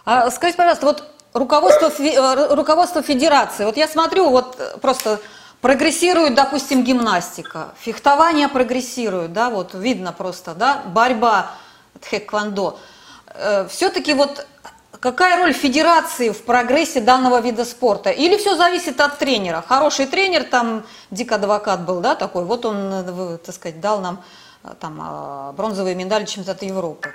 а 0.04 0.30
скажите, 0.30 0.56
пожалуйста, 0.78 0.86
вот 0.86 1.04
руководство, 1.34 1.90
э, 2.02 2.54
руководство 2.54 3.02
федерации, 3.02 3.64
вот 3.64 3.76
я 3.76 3.88
смотрю, 3.88 4.30
вот 4.30 4.56
э, 4.58 4.78
просто 4.80 5.20
прогрессирует, 5.60 6.34
допустим, 6.34 6.84
гимнастика, 6.84 7.68
фехтование 7.80 8.48
прогрессирует, 8.48 9.32
да, 9.32 9.50
вот 9.50 9.74
видно 9.74 10.12
просто, 10.12 10.54
да, 10.54 10.82
борьба, 10.86 11.50
тхэквондо. 12.00 12.78
Э, 13.34 13.66
Все-таки 13.68 14.14
вот 14.14 14.46
какая 15.00 15.38
роль 15.38 15.52
федерации 15.52 16.30
в 16.30 16.44
прогрессе 16.44 17.00
данного 17.00 17.40
вида 17.40 17.64
спорта? 17.64 18.10
Или 18.10 18.36
все 18.36 18.56
зависит 18.56 19.00
от 19.00 19.18
тренера? 19.18 19.64
Хороший 19.66 20.06
тренер, 20.06 20.44
там 20.44 20.84
Дик 21.10 21.32
Адвокат 21.32 21.84
был, 21.84 22.00
да, 22.00 22.14
такой, 22.14 22.44
вот 22.44 22.64
он, 22.64 23.38
так 23.44 23.54
сказать, 23.54 23.80
дал 23.80 24.00
нам 24.00 24.22
там 24.80 25.54
бронзовые 25.56 25.94
медали 25.94 26.24
чемпионата 26.24 26.66
Европы. 26.66 27.12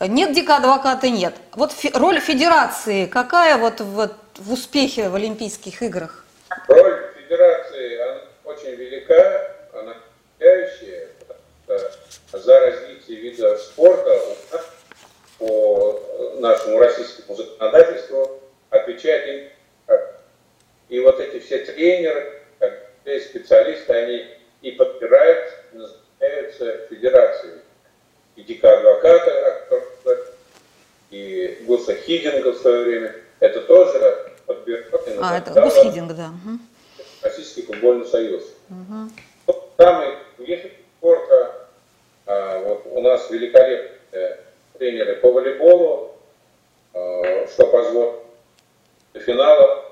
Нет 0.00 0.34
Дика 0.34 0.56
Адвоката, 0.56 1.08
нет. 1.08 1.34
Вот 1.52 1.72
роль 1.94 2.20
федерации 2.20 3.06
какая 3.06 3.56
вот 3.58 3.80
в, 3.80 4.10
в 4.36 4.52
успехе 4.52 5.08
в 5.08 5.14
Олимпийских 5.14 5.82
играх? 5.82 6.24
Роль 6.68 7.12
федерации 7.16 8.00
очень 8.44 8.74
велика, 8.74 9.56
она 9.72 9.96
влияющая, 10.38 11.08
за 12.32 12.60
развитие 12.60 13.20
вида 13.20 13.56
спорта 13.56 14.20
по 15.38 16.00
нашему 16.38 16.78
российскому 16.78 17.36
законодательству 17.36 18.40
отвечает 18.70 19.26
им. 19.28 19.98
И 20.88 21.00
вот 21.00 21.18
эти 21.20 21.38
все 21.40 21.58
тренеры, 21.58 22.42
специалисты, 23.04 23.92
они 23.92 24.26
и 24.62 24.72
подбирают, 24.72 25.50
называются 25.72 26.86
федерацией. 26.88 27.60
И 28.36 28.42
Дика 28.42 28.78
Адвоката, 28.78 29.90
и 31.10 31.58
Гуса 31.66 31.94
Хидинга 31.94 32.52
в 32.52 32.58
свое 32.58 32.84
время, 32.84 33.14
это 33.40 33.60
тоже 33.62 34.32
подбирают. 34.46 34.92
А, 35.20 35.38
это 35.38 35.54
Да. 36.24 37.28
Российский 37.28 37.62
футбольный 37.62 38.06
союз. 38.06 38.44
Угу. 38.70 39.56
Самый 39.76 40.16
вехи 40.38 40.72
спорта, 40.98 41.68
а, 42.26 42.60
вот 42.60 42.86
у 42.86 43.00
нас 43.02 43.30
великолепные 43.30 44.38
тренеры 44.78 45.16
по 45.16 45.32
волейболу, 45.32 46.16
а, 46.92 47.46
что 47.52 47.66
позволит 47.66 48.20
до 49.12 49.20
финала. 49.20 49.84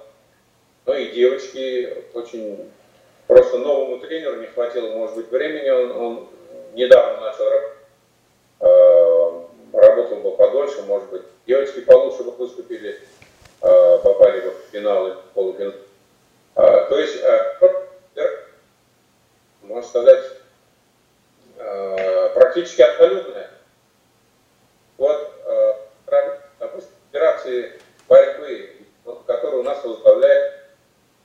Ну 0.87 0.95
и 0.95 1.13
девочки 1.13 2.05
очень 2.15 2.71
просто 3.27 3.59
новому 3.59 3.99
тренеру 3.99 4.41
не 4.41 4.47
хватило, 4.47 4.97
может 4.97 5.17
быть, 5.17 5.31
времени. 5.31 5.69
Он, 5.69 5.91
он 5.93 6.29
недавно 6.75 7.21
начал 7.21 7.45
а, 8.61 9.49
работал 9.73 10.17
бы 10.19 10.37
подольше, 10.37 10.83
может 10.83 11.11
быть, 11.11 11.23
девочки 11.47 11.81
получше 11.81 12.25
бы 12.25 12.31
выступили, 12.33 13.01
попали 13.61 14.41
бы 14.41 14.51
в 14.51 14.71
финалы, 14.73 15.15
в 15.15 15.35
полуфинал. 15.35 15.73
То 16.55 16.99
есть, 16.99 17.23
можно 19.63 19.89
сказать, 19.89 20.25
практически 22.35 22.83
абсолютная. 22.83 23.51
Вот, 24.99 25.33
допустим, 26.59 26.91
федерации 27.11 27.73
борьбы, 28.09 28.71
которую 29.27 29.61
у 29.63 29.65
нас 29.65 29.83
возглавляет 29.85 30.53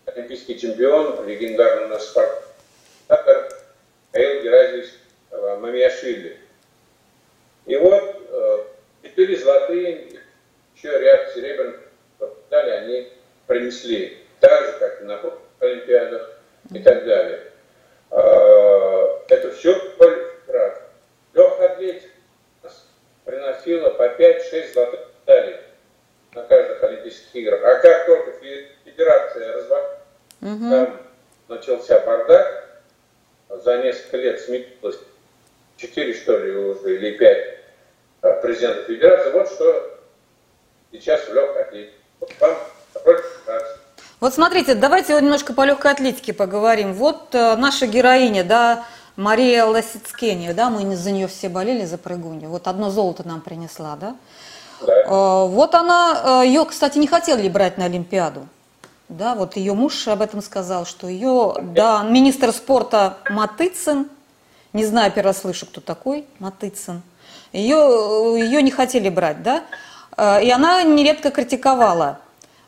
олимпийский 0.06 0.58
чемпион, 0.58 1.28
легендарный 1.28 1.77
наш 1.88 2.04
спортсмен, 2.04 3.50
Каил 4.12 4.44
Геразович 4.44 4.90
Мамиашвили. 5.32 6.38
И 7.66 7.76
вот 7.78 8.18
четыре 9.04 9.38
золотые, 9.38 10.20
еще 10.76 11.00
ряд 11.00 11.34
серебряных 11.34 11.80
медалей 12.20 12.78
они 12.78 13.14
принесли. 13.48 14.18
Так 14.40 14.66
же, 14.66 14.80
как 14.80 15.02
и 15.02 15.06
на 15.06 15.20
Олимпиадах 15.60 16.40
и 16.74 16.80
так 16.80 17.06
далее. 17.06 17.44
Это 18.10 19.52
все 19.52 19.74
федерация. 19.98 20.84
Легкая 21.34 21.70
атлетика 21.70 22.08
приносила 23.26 23.90
по 23.90 24.04
5-6 24.04 24.74
золотых 24.74 25.00
медалей 25.26 25.58
на 26.34 26.44
каждых 26.44 26.84
Олимпийских 26.84 27.36
играх. 27.36 27.62
А 27.64 27.76
как 27.80 28.06
только 28.06 28.32
федерация 28.86 29.54
развалилась, 29.54 30.00
угу. 30.42 30.70
там 30.70 31.02
начался 31.48 32.00
бардак, 32.02 32.82
за 33.50 33.78
несколько 33.78 34.18
лет 34.18 34.40
сменилось 34.40 35.00
4, 35.78 36.14
что 36.14 36.38
ли, 36.38 36.56
уже, 36.56 36.96
или 36.96 37.18
5 37.18 37.60
а, 38.22 38.32
президентов 38.42 38.86
федерации. 38.86 39.32
Вот 39.32 39.50
что 39.50 40.00
сейчас 40.92 41.28
в 41.28 41.34
легкой 41.34 41.64
атлетике. 41.64 41.94
Вот 42.20 42.32
вам 42.40 42.58
вот 44.20 44.34
смотрите, 44.68 44.82
давайте 44.82 45.14
немножко 45.14 45.54
по 45.54 45.64
легкой 45.64 45.92
атлетике 45.92 46.34
поговорим. 46.34 46.94
Вот 46.94 47.34
э, 47.34 47.56
наша 47.56 47.88
героиня, 47.88 48.44
да, 48.44 48.84
Мария 49.16 49.66
Лосицкения, 49.66 50.54
да, 50.54 50.70
мы 50.70 50.94
за 50.96 51.12
нее 51.12 51.28
все 51.28 51.48
болели, 51.48 51.86
за 51.86 51.98
прыгунью. 51.98 52.50
Вот 52.50 52.68
одно 52.68 52.90
золото 52.90 53.26
нам 53.26 53.40
принесла, 53.40 53.96
да? 53.96 54.16
да. 54.86 54.94
Э, 55.04 55.48
вот 55.48 55.74
она, 55.74 56.42
э, 56.44 56.48
ее, 56.48 56.66
кстати, 56.66 56.98
не 56.98 57.08
хотели 57.08 57.48
брать 57.48 57.78
на 57.78 57.86
Олимпиаду. 57.86 58.48
Да, 59.08 59.36
вот 59.36 59.56
ее 59.56 59.74
муж 59.74 60.06
об 60.10 60.22
этом 60.22 60.42
сказал, 60.42 60.86
что 60.86 61.08
ее, 61.08 61.54
да, 61.62 62.04
министр 62.04 62.52
спорта 62.52 63.18
Матыцин, 63.30 64.10
не 64.74 64.84
знаю, 64.84 65.14
первый 65.14 65.28
раз 65.28 65.40
слышу, 65.40 65.66
кто 65.66 65.80
такой, 65.80 66.26
Матыцин, 66.40 67.02
ее, 67.54 68.36
ее 68.38 68.62
не 68.62 68.72
хотели 68.72 69.08
брать, 69.08 69.42
да, 69.44 69.64
и 70.42 70.52
она 70.52 70.84
нередко 70.84 71.32
критиковала 71.32 72.20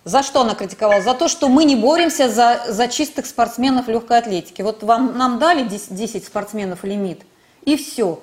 за 0.10 0.24
что 0.24 0.42
она 0.42 0.56
критиковала? 0.56 1.02
За 1.02 1.14
то, 1.14 1.28
что 1.28 1.48
мы 1.48 1.64
не 1.64 1.76
боремся 1.76 2.30
за, 2.30 2.66
за 2.68 2.88
чистых 2.88 3.26
спортсменов 3.26 3.88
легкой 3.88 4.18
атлетики. 4.18 4.62
Вот 4.62 4.84
вам, 4.84 5.18
нам 5.18 5.40
дали 5.40 5.64
10, 5.64 5.96
10 5.96 6.26
спортсменов 6.26 6.84
лимит, 6.84 7.22
и 7.64 7.78
все. 7.78 8.20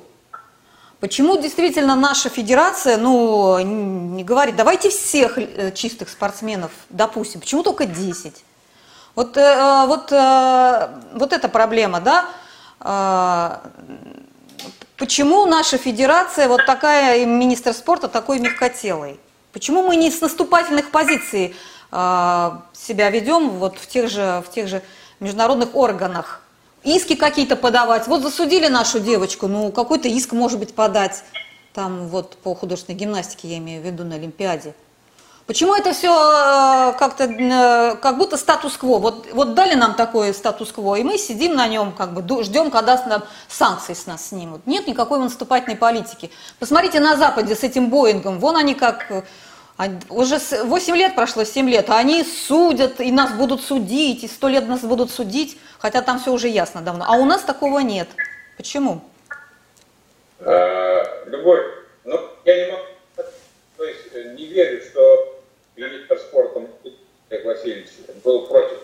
Почему 0.99 1.37
действительно 1.37 1.95
наша 1.95 2.29
федерация, 2.29 2.97
ну, 2.97 3.59
не 3.61 4.25
говорит, 4.25 4.57
давайте 4.57 4.91
всех 4.91 5.39
э, 5.39 5.71
чистых 5.73 6.09
спортсменов 6.09 6.73
допустим, 6.91 7.41
почему 7.41 7.63
только 7.63 7.87
10? 7.87 8.45
Вот, 9.15 9.37
э, 9.37 9.85
вот, 9.87 10.11
э, 10.11 10.89
вот 11.13 11.33
эта 11.33 11.49
проблема, 11.49 12.01
да? 12.01 12.25
Почему 14.97 15.47
наша 15.47 15.79
федерация 15.79 16.49
вот 16.49 16.65
такая, 16.67 17.25
министр 17.27 17.73
спорта 17.75 18.09
такой 18.09 18.39
мягкотелый? 18.39 19.21
Почему 19.53 19.83
мы 19.87 19.97
не 19.97 20.11
с 20.11 20.21
наступательных 20.21 20.91
позиций 20.91 21.55
себя 21.91 23.11
ведем 23.11 23.51
вот 23.51 23.79
в 23.79 23.87
тех 23.87 24.11
же, 24.11 24.43
в 24.47 24.53
тех 24.53 24.69
же 24.69 24.83
международных 25.21 25.75
органах. 25.75 26.43
Иски 26.85 27.15
какие-то 27.15 27.57
подавать. 27.57 28.07
Вот 28.07 28.23
засудили 28.23 28.69
нашу 28.69 29.01
девочку, 29.01 29.49
ну 29.49 29.73
какой-то 29.73 30.09
иск 30.09 30.33
может 30.33 30.59
быть 30.59 30.75
подать 30.75 31.25
там 31.75 32.09
вот 32.09 32.37
по 32.39 32.55
художественной 32.55 32.99
гимнастике, 32.99 33.49
я 33.49 33.59
имею 33.59 33.83
в 33.83 33.85
виду 33.85 34.03
на 34.05 34.15
Олимпиаде. 34.15 34.75
Почему 35.47 35.77
это 35.77 35.93
все 35.93 36.11
а, 36.11 36.93
как-то, 36.95 37.25
э, 37.25 37.97
как 37.97 38.19
будто 38.19 38.37
статус-кво? 38.37 38.99
Вот, 38.99 39.29
вот 39.33 39.55
дали 39.55 39.75
нам 39.75 39.95
такой 39.95 40.35
статус-кво, 40.35 40.97
и 40.97 41.05
мы 41.05 41.19
сидим 41.19 41.55
на 41.55 41.69
нем, 41.69 41.93
как 41.93 42.15
бы 42.15 42.43
ждем, 42.43 42.73
когда 42.73 43.01
нам 43.07 43.23
санкции 43.47 43.95
с 43.95 44.07
нас 44.07 44.29
снимут. 44.29 44.67
Нет 44.67 44.89
никакой 44.89 45.21
наступательной 45.21 45.77
политики. 45.77 46.33
Посмотрите 46.59 46.99
на 46.99 47.15
Западе 47.15 47.55
с 47.55 47.63
этим 47.63 47.91
Боингом, 47.91 48.41
вон 48.41 48.57
они 48.57 48.75
как 48.75 49.25
а 49.77 49.91
уже 50.09 50.39
8 50.39 50.97
лет 50.97 51.15
прошло, 51.15 51.45
7 51.45 51.69
лет, 51.69 51.91
а 51.91 51.99
они 51.99 52.25
судят, 52.25 53.01
и 53.01 53.13
нас 53.13 53.33
будут 53.33 53.61
судить, 53.61 54.25
и 54.25 54.29
100 54.29 54.49
лет 54.49 54.69
нас 54.69 54.81
будут 54.81 55.11
судить, 55.11 55.59
хотя 55.79 56.01
там 56.01 56.19
все 56.19 56.33
уже 56.33 56.49
ясно 56.49 56.81
давно. 56.81 57.05
А 57.07 57.17
у 57.17 57.25
нас 57.25 57.43
такого 57.43 57.81
нет. 57.81 58.09
Почему? 58.57 59.03
А, 60.41 61.25
Любовь, 61.27 61.65
ну, 62.05 62.19
я 62.45 62.67
не 62.67 62.73
могу, 62.73 62.85
то 63.77 63.85
есть 63.85 64.01
э, 64.15 64.35
не 64.35 64.47
верю, 64.47 64.83
что 64.83 65.43
министр 65.77 66.19
спорта 66.19 66.63
Олег 67.29 67.45
Васильевич 67.45 67.89
был 68.25 68.47
против 68.47 68.79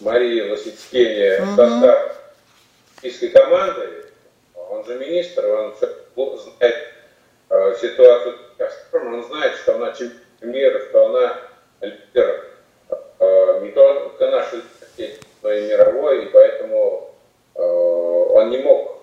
Марии 0.00 0.50
Лосицкения 0.50 1.42
угу. 1.42 1.52
в 1.52 1.56
состав 1.56 2.16
российской 2.96 3.28
команды. 3.28 4.04
Он 4.54 4.84
же 4.84 4.98
министр, 4.98 5.46
он 5.46 5.74
знает 6.58 6.95
э, 7.50 7.74
ситуацию 7.80 8.38
он 8.92 9.24
знает, 9.24 9.56
что 9.56 9.76
она 9.76 9.92
чемпион 9.92 10.20
мира, 10.42 10.80
что 10.88 11.06
она 11.06 11.36
лидер 11.80 12.44
э, 13.18 13.60
не 13.62 13.70
только 13.72 14.30
нашей 14.30 14.62
но 15.42 15.52
и 15.52 15.68
мировой, 15.68 16.24
и 16.24 16.28
поэтому 16.28 17.14
э, 17.54 17.60
он 17.60 18.50
не 18.50 18.58
мог 18.58 18.98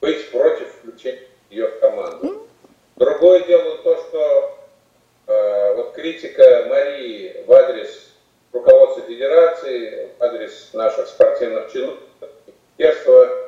быть 0.00 0.30
против 0.30 0.68
включения 0.72 1.28
ее 1.50 1.68
в 1.68 1.80
команду. 1.80 2.46
Другое 2.96 3.40
дело 3.40 3.78
то, 3.78 3.96
что 3.96 4.58
вот 5.26 5.92
критика 5.94 6.66
Марии 6.68 7.44
в 7.46 7.52
адрес 7.52 8.12
руководства 8.52 9.02
федерации, 9.02 10.10
в 10.18 10.22
адрес 10.22 10.70
наших 10.74 11.08
спортивных 11.08 11.72
чиновников, 11.72 12.30
министерства, 12.78 13.44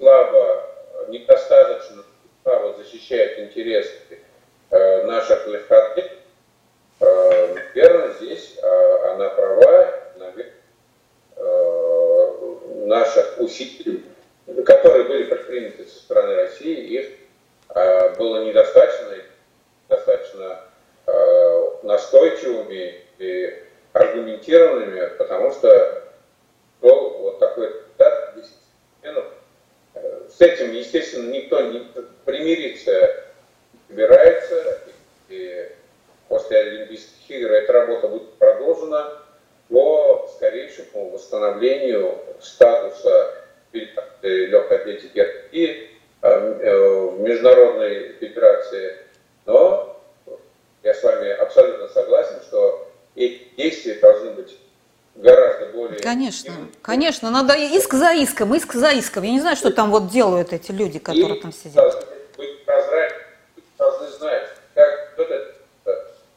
слабо, 0.00 0.62
недостаточно 1.08 1.89
защищает 2.90 3.38
интересы 3.38 3.92
э, 4.70 5.02
наших 5.04 5.46
легкоатлетов, 5.46 6.18
э, 7.00 7.56
верно, 7.74 8.14
здесь 8.14 8.58
э, 8.62 9.10
она 9.12 9.28
права, 9.30 9.94
наверное, 10.16 10.52
э, 11.36 12.86
наших 12.86 13.40
усилий, 13.40 14.04
которые 14.64 15.04
были 15.04 15.24
предприняты 15.24 15.84
со 15.84 15.98
стороны 15.98 16.34
России, 16.36 16.98
их 16.98 17.10
э, 17.74 18.14
было 18.16 18.44
недостаточно. 18.44 18.80
настойчивыми 21.90 22.94
и 23.18 23.62
аргументированными, 23.92 25.16
потому 25.18 25.50
что 25.52 26.04
был 26.80 27.18
вот 27.18 27.38
такой 27.38 27.68
результат 27.68 28.34
10 28.36 28.50
членов. 29.02 29.24
С 30.40 30.42
этим, 30.42 30.72
естественно, 30.72 31.30
никто 31.30 31.60
не 31.60 31.86
примириться 32.24 33.14
собирается, 33.86 34.78
и 35.28 35.68
после 36.30 36.60
Олимпийских 36.60 37.28
игр 37.28 37.50
эта 37.50 37.74
работа 37.74 38.08
будет 38.08 38.32
продолжена 38.38 39.18
по 39.68 40.26
скорейшему 40.34 41.10
восстановлению 41.10 42.20
статуса 42.40 43.34
легкой 44.22 44.78
атлетики 44.78 45.28
и 45.52 45.90
э, 46.22 46.26
э, 46.26 46.78
в 46.78 47.20
Международной 47.20 48.14
Федерации. 48.14 48.96
Но 49.44 50.00
я 50.82 50.94
с 50.94 51.02
вами 51.02 51.32
абсолютно 51.32 51.86
согласен, 51.88 52.40
что 52.48 52.90
эти 53.14 53.42
действия 53.58 53.96
должны 53.96 54.30
быть 54.30 54.56
гораздо 55.16 55.66
более... 55.66 55.98
Конечно, 56.20 56.52
конечно, 56.82 57.30
надо 57.30 57.54
иск 57.54 57.94
за 57.94 58.12
иском, 58.12 58.54
иск 58.54 58.74
за 58.74 58.90
иском. 58.90 59.22
Я 59.22 59.30
не 59.30 59.40
знаю, 59.40 59.56
что 59.56 59.70
там 59.70 59.90
вот 59.90 60.08
делают 60.08 60.52
эти 60.52 60.70
люди, 60.70 60.98
которые 60.98 61.40
там 61.40 61.50
сидят. 61.50 62.06
Быть 62.36 62.62
прозрачны, 62.66 63.22
должны 63.78 64.08
знать, 64.08 64.48
как 64.74 65.12
кто-то, 65.14 65.54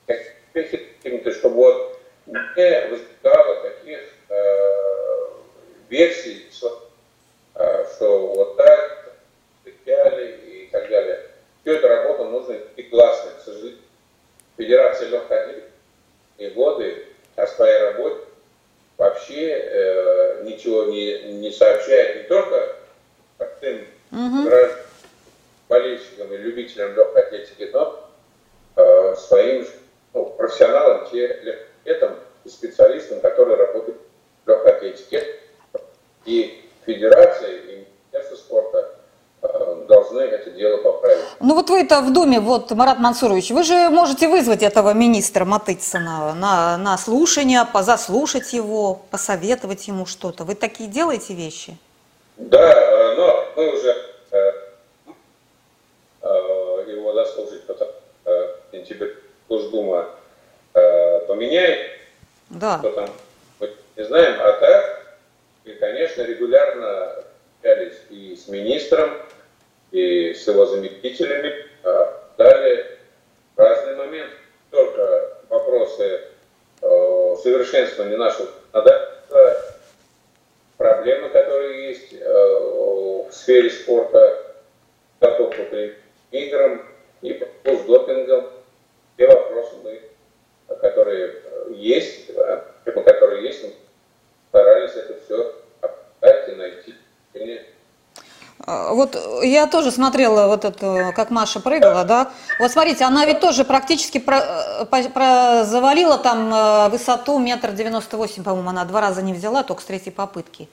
как 0.08 0.20
каким-то, 0.54 1.34
чтобы 1.34 1.56
вот 1.56 2.00
не 2.28 2.88
возникало 2.92 3.62
таких 3.62 4.00
э, 4.30 5.28
версий, 5.90 6.48
что, 6.54 6.90
э, 7.56 7.86
что 7.94 8.28
вот 8.28 8.56
так, 8.56 9.16
печали 9.66 10.40
и 10.46 10.70
так 10.72 10.90
далее. 10.90 11.30
Всю 11.62 11.74
эту 11.74 11.90
работу 11.90 12.24
нужно 12.30 12.54
и 12.78 12.84
гласно, 12.84 13.32
к 13.32 13.44
сожалению. 13.44 13.82
Федерация 14.56 15.10
легкой 15.10 15.44
атлетики 15.44 15.68
и 16.38 16.48
годы 16.52 17.06
о 17.36 17.48
своей 17.48 17.80
работе 17.82 18.24
вообще 18.98 19.50
э, 19.50 20.44
ничего 20.44 20.86
не, 20.86 21.34
не 21.34 21.52
сообщает 21.52 22.24
не 22.24 22.24
только 22.24 22.76
простым 23.38 23.86
угу. 24.12 24.50
болельщикам 25.68 26.34
и 26.34 26.38
любителям 26.38 26.96
легкой 26.96 27.24
атлетики, 27.24 27.70
но 27.74 28.10
э, 28.76 29.16
своим 29.18 29.68
ну, 30.14 30.26
профессионалам, 30.26 31.06
атлетам 31.06 32.16
и 32.46 32.50
специалистам, 32.50 33.20
которые 33.22 33.58
работают 33.58 33.98
в 34.46 34.50
легкой 34.50 34.72
атлетике. 34.74 35.40
И 36.26 36.64
федерация, 36.86 37.58
и 37.58 37.86
Министерство 38.12 38.36
спорта 38.36 38.96
э, 39.42 39.86
должны 39.88 40.22
это 40.22 40.52
дело 40.52 40.78
поправить. 40.78 41.24
Вы-то 41.94 42.08
в 42.08 42.12
Думе, 42.12 42.40
вот, 42.40 42.72
Марат 42.72 42.98
Мансурович, 42.98 43.52
вы 43.52 43.62
же 43.62 43.90
можете 43.90 44.28
вызвать 44.28 44.64
этого 44.64 44.96
министра 44.96 45.46
Матыцына 45.46 46.34
на, 46.34 46.76
на 46.76 46.98
слушание, 46.98 47.68
позаслушать 47.72 48.52
его, 48.52 49.04
посоветовать 49.12 49.88
ему 49.88 50.08
что-то. 50.08 50.44
Вы 50.44 50.56
такие 50.56 50.90
делаете 50.90 51.36
вещи? 51.36 51.78
Да, 52.38 52.74
э, 52.74 53.16
но 53.16 53.46
мы 53.56 53.78
уже 53.78 53.96
э, 54.32 54.52
его 56.88 57.14
заслушать, 57.14 57.68
потому 57.68 57.92
что 58.24 58.60
сентябрь 58.72 59.12
Госдума 59.48 60.08
поменяет, 61.28 61.92
да. 62.50 62.80
что 62.80 62.92
там, 62.92 63.10
мы 63.60 63.70
не 63.98 64.04
знаем, 64.04 64.42
а 64.42 64.52
так, 64.54 65.18
и, 65.66 65.74
конечно, 65.74 66.24
регулярно 66.24 67.18
общались 67.60 68.00
и 68.10 68.36
с 68.36 68.48
министром, 68.48 69.12
и 69.92 70.34
с 70.34 70.48
его 70.48 70.66
заместителями. 70.66 71.73
А 71.84 72.24
далее 72.38 72.98
разные 73.56 73.96
моменты, 73.96 74.36
только 74.72 75.38
вопросы 75.50 76.22
э, 76.82 77.36
совершенствования 77.42 78.18
нашего 78.18 78.48
законодательства, 78.72 79.56
проблемы, 80.78 81.30
которые 81.30 81.90
есть 81.90 82.14
э, 82.14 83.30
в 83.30 83.32
сфере 83.32 83.70
спорта, 83.70 84.56
готовку 85.20 85.64
к 85.66 85.94
играм 86.32 86.82
и 87.22 87.34
по 87.34 87.72
допингам. 87.86 88.50
Те 89.18 89.28
вопросы, 89.28 89.76
мы, 89.84 90.02
которые 90.78 91.42
есть, 91.70 92.32
которые 92.94 93.44
есть, 93.44 93.64
мы 93.64 93.74
старались 94.50 94.96
это 94.96 95.20
все 95.20 95.56
обсуждать 95.82 96.50
и 96.50 96.56
найти 96.56 96.96
а, 97.34 97.66
вот 98.66 99.18
я 99.44 99.68
тоже 99.68 99.92
смотрела 99.92 100.48
вот 100.48 100.64
это, 100.64 101.12
как 101.16 101.32
Маша 101.32 101.60
прыгала, 101.60 102.06
да. 102.06 102.32
Вот 102.60 102.72
смотрите, 102.72 103.04
она 103.04 103.26
ведь 103.26 103.40
тоже 103.40 103.66
практически 103.66 104.20
про, 104.20 104.86
про, 104.86 105.66
завалила 105.66 106.18
там 106.18 106.54
э, 106.54 106.90
высоту 106.90 107.40
метр 107.40 107.72
девяносто 107.72 108.16
восемь, 108.16 108.44
по-моему, 108.44 108.70
она 108.70 108.86
два 108.86 109.02
раза 109.02 109.22
не 109.22 109.34
взяла, 109.34 109.64
только 109.64 109.82
с 109.82 109.86
третьей 109.86 110.12
попытки. 110.12 110.70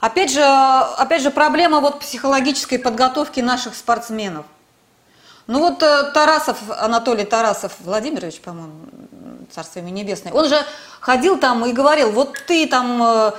Опять 0.00 0.32
же, 0.32 0.42
опять 0.42 1.22
же 1.22 1.30
проблема 1.30 1.80
вот 1.80 2.00
психологической 2.00 2.78
подготовки 2.78 3.40
наших 3.40 3.74
спортсменов. 3.74 4.46
Ну 5.48 5.58
вот 5.58 5.82
э, 5.82 6.10
Тарасов, 6.14 6.58
Анатолий 6.78 7.24
Тарасов 7.24 7.72
Владимирович, 7.80 8.40
по-моему, 8.40 8.72
царство 9.50 9.80
ему 9.80 9.88
небесное, 9.88 10.32
он 10.32 10.48
же 10.48 10.56
ходил 11.00 11.38
там 11.38 11.66
и 11.66 11.72
говорил, 11.72 12.12
вот 12.12 12.38
ты 12.46 12.68
там 12.68 13.02
э, 13.02 13.32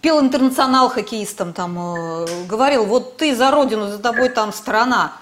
пел 0.00 0.20
интернационал 0.20 0.88
хоккеистам, 0.88 1.52
там, 1.52 1.78
э, 1.78 2.26
говорил, 2.46 2.84
вот 2.84 3.16
ты 3.16 3.34
за 3.34 3.50
родину, 3.50 3.88
за 3.88 3.98
тобой 3.98 4.28
там 4.28 4.52
страна. 4.52 5.12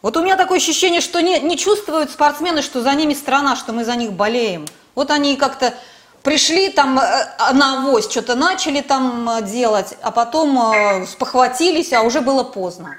Вот 0.00 0.16
у 0.16 0.22
меня 0.22 0.36
такое 0.36 0.58
ощущение, 0.58 1.00
что 1.00 1.20
не, 1.20 1.40
не 1.40 1.56
чувствуют 1.56 2.10
спортсмены, 2.10 2.62
что 2.62 2.82
за 2.82 2.92
ними 2.94 3.14
страна, 3.14 3.56
что 3.56 3.72
мы 3.72 3.84
за 3.84 3.94
них 3.96 4.12
болеем. 4.12 4.66
Вот 4.94 5.10
они 5.10 5.36
как-то 5.36 5.74
пришли 6.22 6.68
там 6.68 6.98
э, 6.98 7.52
на 7.52 7.80
авось, 7.80 8.10
что-то 8.10 8.34
начали 8.34 8.80
там 8.80 9.28
э, 9.28 9.42
делать, 9.42 9.94
а 10.02 10.10
потом 10.10 11.06
спохватились, 11.06 11.92
а 11.92 12.02
уже 12.02 12.20
было 12.20 12.44
поздно. 12.44 12.96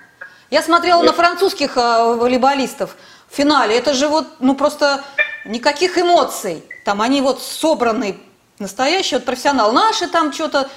Я 0.50 0.62
смотрела 0.62 1.02
на 1.02 1.14
французских 1.14 1.78
волейболистов 1.78 2.96
в 3.30 3.36
финале, 3.36 3.76
это 3.76 3.96
же 3.96 4.08
вот, 4.08 4.28
ну 4.40 4.56
просто 4.56 5.04
никаких 5.46 5.98
эмоций. 5.98 6.64
Там 6.86 7.02
они 7.02 7.22
вот 7.22 7.42
собраны, 7.42 8.20
настоящий 8.60 9.16
вот 9.16 9.26
профессионал. 9.26 9.72
Наши 9.72 10.08
там 10.08 10.32
что-то 10.32 10.70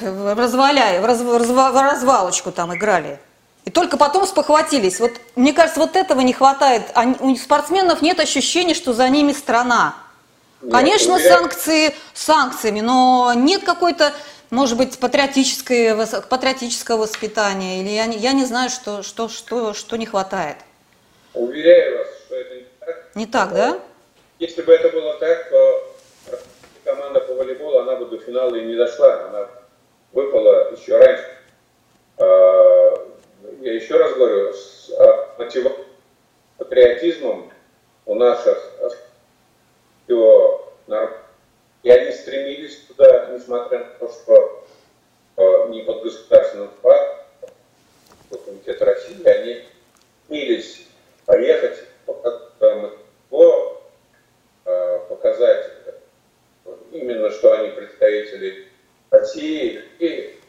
разваляя, 0.00 1.00
в, 1.00 1.04
раз, 1.04 1.20
в 1.20 1.80
развалочку 1.80 2.52
там 2.52 2.74
играли. 2.74 3.18
И 3.64 3.70
только 3.70 3.96
потом 3.96 4.26
спохватились. 4.26 5.00
Вот, 5.00 5.12
мне 5.34 5.52
кажется, 5.52 5.80
вот 5.80 5.96
этого 5.96 6.20
не 6.20 6.32
хватает. 6.32 6.82
Они, 6.94 7.16
у 7.18 7.34
спортсменов 7.36 8.00
нет 8.00 8.20
ощущения, 8.20 8.74
что 8.74 8.92
за 8.92 9.08
ними 9.08 9.32
страна. 9.32 9.96
Конечно, 10.70 11.18
санкции 11.18 11.94
санкциями, 12.14 12.80
но 12.80 13.32
нет 13.34 13.64
какой-то, 13.64 14.12
может 14.50 14.78
быть, 14.78 14.98
патриотической, 14.98 15.94
патриотического 16.28 17.02
воспитания. 17.02 17.80
Или 17.80 17.90
я 17.90 18.06
не, 18.06 18.16
я 18.18 18.32
не 18.32 18.44
знаю, 18.44 18.70
что, 18.70 19.02
что, 19.02 19.28
что, 19.28 19.74
что 19.74 19.96
не 19.96 20.06
хватает. 20.06 20.56
Уверяю 21.34 21.98
вас, 21.98 22.06
что 22.24 22.34
это 22.36 22.54
не 22.54 22.66
так. 22.78 23.06
Не 23.14 23.26
так, 23.26 23.52
да? 23.52 23.78
Если 24.38 24.62
бы 24.62 24.72
это 24.72 24.90
было 24.90 25.14
так, 25.18 25.50
то 25.50 25.95
команда 26.86 27.20
по 27.20 27.34
волейболу, 27.34 27.80
она 27.80 27.96
бы 27.96 28.06
до 28.06 28.18
финала 28.18 28.54
и 28.54 28.64
не 28.64 28.76
дошла. 28.76 29.26
Она 29.26 29.48
выпала 30.12 30.70
еще 30.70 30.96
раньше. 30.96 31.28
А, 32.18 32.94
я 33.60 33.74
еще 33.74 33.96
раз 33.96 34.14
говорю, 34.14 34.52
с 34.54 34.90
а, 34.96 35.34
патриотизмом 36.56 37.52
у 38.06 38.14
наших 38.14 38.72
все 40.04 40.62
и 41.82 41.90
они 41.90 42.12
стремились 42.12 42.78
туда, 42.86 43.28
несмотря 43.32 43.80
на 43.80 43.84
то, 43.98 44.08
что 44.08 45.68
не 45.68 45.82
под 45.82 46.02
государственным 46.02 46.70
флагом, 46.80 47.16
комитет 48.44 48.80
России, 48.82 49.26
они 49.26 49.64
стремились 50.26 50.86
поехать, 51.26 51.78
показать 55.08 55.70
именно 56.96 57.30
что 57.30 57.52
они 57.58 57.70
представители 57.70 58.68
России. 59.10 59.82
И 59.98 60.40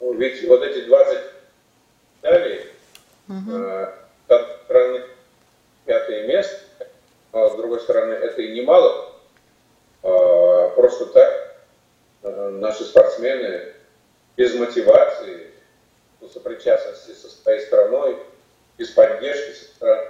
ну, 0.00 0.14
ведь 0.14 0.46
вот 0.46 0.62
эти 0.62 0.84
20 0.84 1.18
далее, 2.22 2.66
угу. 3.28 3.56
э, 3.56 3.92
страны 4.64 5.02
пятое 5.84 6.26
место, 6.26 6.88
а 7.32 7.48
с 7.48 7.56
другой 7.56 7.80
стороны, 7.80 8.14
это 8.14 8.42
и 8.42 8.52
немало. 8.52 9.12
Э, 10.02 10.70
просто 10.74 11.06
так 11.06 11.66
э, 12.22 12.48
наши 12.50 12.84
спортсмены 12.84 13.72
без 14.36 14.54
мотивации, 14.54 15.48
сопричастности 16.32 17.12
со 17.12 17.28
своей 17.28 17.60
страной, 17.60 18.18
без 18.76 18.90
поддержки 18.90 19.52
со 19.52 19.64
стороны, 19.64 20.08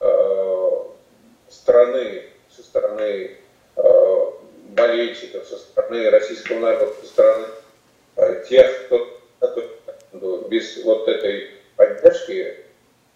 э, 0.00 0.82
страны, 1.48 2.22
со 2.48 2.62
стороны 2.62 3.36
э, 3.76 4.12
болельщиков, 4.74 5.46
со 5.46 5.58
стороны 5.58 6.10
российского 6.10 6.58
народа, 6.58 6.92
со 7.00 7.06
стороны 7.06 7.46
э, 8.16 8.44
тех, 8.48 8.86
кто 8.86 9.20
ну, 10.12 10.48
без 10.48 10.82
вот 10.84 11.08
этой 11.08 11.50
поддержки 11.76 12.56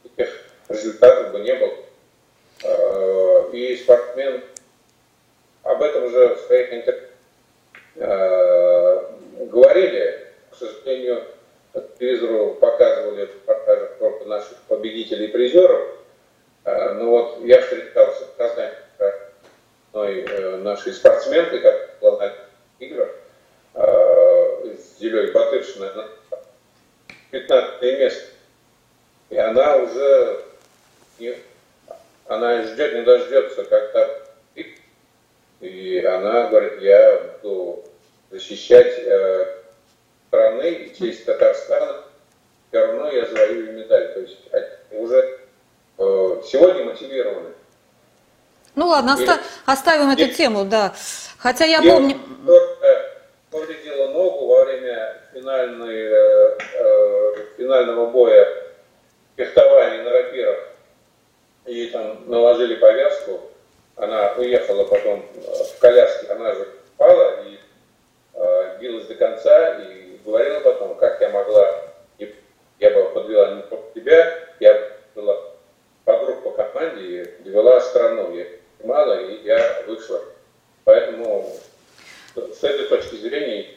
этих 0.04 0.28
результатов 0.68 1.32
бы 1.32 1.40
не 1.40 1.54
было. 1.54 1.74
Э, 2.62 3.50
и 3.52 3.76
спортсмен 3.76 4.42
об 5.62 5.82
этом 5.82 6.04
уже 6.04 6.34
в 6.34 6.40
своих 6.40 6.72
интервью 6.72 7.08
э, 7.96 9.04
говорили. 9.46 10.26
К 10.50 10.56
сожалению, 10.56 11.24
по 11.72 11.80
телевизору 11.98 12.54
показывали 12.54 13.22
репортажи 13.22 13.90
только 13.98 14.24
наших 14.24 14.58
победителей 14.68 15.26
и 15.26 15.28
призеров. 15.28 15.88
Э, 16.64 16.92
но 16.94 17.10
вот 17.10 17.40
я 17.44 17.60
встречался 17.60 18.24
в 18.26 18.36
Казани 18.36 18.72
одной 19.96 20.20
э, 20.20 20.56
нашей 20.58 20.92
спортсменкой, 20.92 21.60
как 21.60 21.98
была 22.00 22.18
на 22.18 22.32
играх, 22.78 23.08
э, 23.74 24.76
с 24.76 24.98
Зелей 25.00 25.32
Батыршиной, 25.32 25.90
15 27.30 27.82
место. 27.82 28.30
И 29.30 29.36
она 29.36 29.76
уже 29.76 30.44
не, 31.18 31.34
она 32.26 32.62
ждет, 32.62 32.94
не 32.94 33.02
дождется, 33.02 33.64
когда 33.64 34.08
и 35.60 36.04
она 36.04 36.48
говорит, 36.48 36.80
я 36.82 37.20
буду 37.42 37.84
защищать 38.30 38.92
э, 38.98 39.46
страны 40.28 40.70
и 40.70 40.94
честь 40.96 41.24
Татарстана, 41.24 42.02
все 42.68 42.86
равно 42.86 43.10
я 43.10 43.24
завоюю 43.26 43.72
медаль. 43.72 44.12
То 44.12 44.20
есть 44.20 44.36
уже 44.92 45.38
э, 45.98 46.42
сегодня 46.44 46.84
мотивированы. 46.84 47.50
Ну 48.74 48.88
ладно, 48.88 49.14
оста- 49.14 49.40
оставим 49.64 50.10
эту 50.10 50.28
тему, 50.34 50.66
да. 50.66 50.94
Хотя 51.38 51.64
я 51.64 51.80
помню... 51.82 52.20
Повредила 53.50 54.08
ногу 54.08 54.48
во 54.48 54.64
время 54.64 55.22
финальной, 55.32 55.96
э, 55.96 56.58
э, 56.74 57.34
финального 57.56 58.10
боя 58.10 58.65
фехтования 59.36 60.02
на 60.02 60.10
рапирах. 60.10 60.58
Ей 61.66 61.90
там 61.90 62.28
наложили 62.28 62.76
повязку. 62.76 63.40
Она 63.96 64.32
уехала 64.36 64.84
потом 64.84 65.24
в 65.34 65.78
коляске, 65.80 66.28
она 66.28 66.54
же 66.54 66.68
пала 66.98 67.42
и 67.44 67.58
э, 68.34 68.78
билась 68.78 69.06
до 69.06 69.14
конца 69.14 69.82
и 69.82 70.18
говорила 70.24 70.60
потом, 70.60 70.96
как 70.96 71.20
я 71.20 71.30
могла, 71.30 71.86
я 72.78 72.90
бы 72.90 73.08
подвела 73.10 73.54
не 73.54 73.62
под 73.62 73.94
тебя, 73.94 74.38
я 74.60 74.92
была 75.14 75.36
подруг 76.04 76.42
по 76.42 76.50
команде 76.50 77.22
и 77.22 77.42
довела 77.42 77.80
страну. 77.80 78.34
Я 78.34 78.46
мало, 78.84 79.18
и 79.20 79.42
я 79.44 79.82
вышла. 79.86 80.20
Поэтому 80.84 81.50
с 82.34 82.62
этой 82.62 82.86
точки 82.88 83.16
зрения 83.16 83.70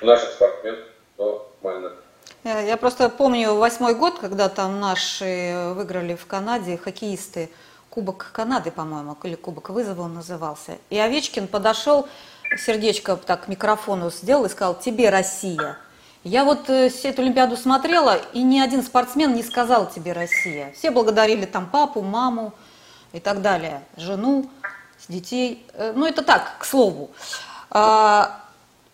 у 0.00 0.06
наших 0.06 0.30
спортсменов 0.30 0.80
нормально. 1.18 1.96
Я 2.44 2.76
просто 2.76 3.08
помню 3.08 3.54
восьмой 3.54 3.94
год, 3.94 4.18
когда 4.18 4.48
там 4.48 4.80
наши 4.80 5.72
выиграли 5.76 6.16
в 6.16 6.26
Канаде 6.26 6.76
хоккеисты 6.76 7.50
Кубок 7.88 8.30
Канады, 8.32 8.72
по-моему, 8.72 9.16
или 9.22 9.36
Кубок 9.36 9.70
вызова 9.70 10.02
он 10.02 10.14
назывался. 10.14 10.78
И 10.90 10.98
Овечкин 10.98 11.46
подошел, 11.46 12.08
сердечко 12.58 13.14
так 13.14 13.44
к 13.44 13.48
микрофону 13.48 14.10
сделал 14.10 14.46
и 14.46 14.48
сказал 14.48 14.74
«Тебе 14.74 15.10
Россия». 15.10 15.78
Я 16.24 16.44
вот 16.44 16.68
э, 16.68 16.90
эту 17.04 17.22
Олимпиаду 17.22 17.56
смотрела, 17.56 18.16
и 18.32 18.42
ни 18.42 18.58
один 18.58 18.82
спортсмен 18.82 19.34
не 19.34 19.44
сказал 19.44 19.88
«Тебе 19.88 20.12
Россия». 20.12 20.72
Все 20.76 20.90
благодарили 20.90 21.46
там 21.46 21.70
папу, 21.70 22.02
маму 22.02 22.54
и 23.12 23.20
так 23.20 23.40
далее, 23.40 23.82
жену, 23.96 24.50
детей. 25.08 25.64
Э, 25.74 25.92
ну, 25.94 26.06
это 26.06 26.22
так, 26.22 26.58
к 26.58 26.64
слову. 26.64 27.10
А, 27.70 28.41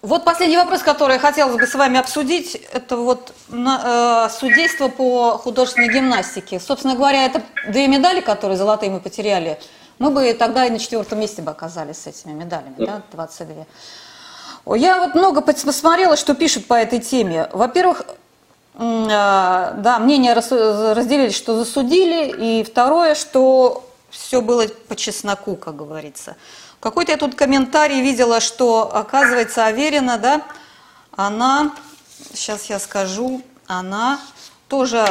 вот 0.02 0.24
последний 0.24 0.56
вопрос, 0.56 0.82
который 0.82 1.18
хотелось 1.18 1.56
бы 1.56 1.66
с 1.66 1.74
вами 1.74 1.98
обсудить, 1.98 2.54
это 2.72 2.96
вот 2.96 3.32
на, 3.48 4.28
э, 4.28 4.38
судейство 4.38 4.88
по 4.88 5.38
художественной 5.38 5.92
гимнастике. 5.92 6.60
Собственно 6.60 6.94
говоря, 6.94 7.24
это 7.24 7.42
две 7.68 7.88
медали, 7.88 8.20
которые 8.20 8.56
золотые 8.56 8.90
мы 8.90 9.00
потеряли. 9.00 9.58
Мы 9.98 10.10
бы 10.10 10.32
тогда 10.34 10.66
и 10.66 10.70
на 10.70 10.78
четвертом 10.78 11.18
месте 11.18 11.42
бы 11.42 11.50
оказались 11.50 11.98
с 11.98 12.06
этими 12.06 12.32
медалями, 12.32 12.76
да, 12.78 13.02
22. 13.10 13.66
Я 14.76 15.00
вот 15.00 15.16
много 15.16 15.40
посмотрела, 15.40 16.16
что 16.16 16.34
пишут 16.34 16.66
по 16.66 16.74
этой 16.74 17.00
теме. 17.00 17.48
Во-первых, 17.52 18.02
э, 18.74 18.78
да, 18.78 19.98
мнения 19.98 20.32
разделились, 20.32 21.34
что 21.34 21.56
засудили, 21.56 22.60
и 22.60 22.62
второе, 22.62 23.16
что 23.16 23.84
все 24.10 24.40
было 24.40 24.66
по 24.88 24.94
чесноку, 24.94 25.56
как 25.56 25.74
говорится. 25.74 26.36
Какой-то 26.80 27.12
я 27.12 27.18
тут 27.18 27.34
комментарий 27.34 28.02
видела, 28.02 28.40
что, 28.40 28.94
оказывается, 28.94 29.66
Аверина, 29.66 30.16
да, 30.16 30.42
она, 31.16 31.72
сейчас 32.32 32.66
я 32.66 32.78
скажу, 32.78 33.42
она 33.66 34.20
тоже 34.68 35.04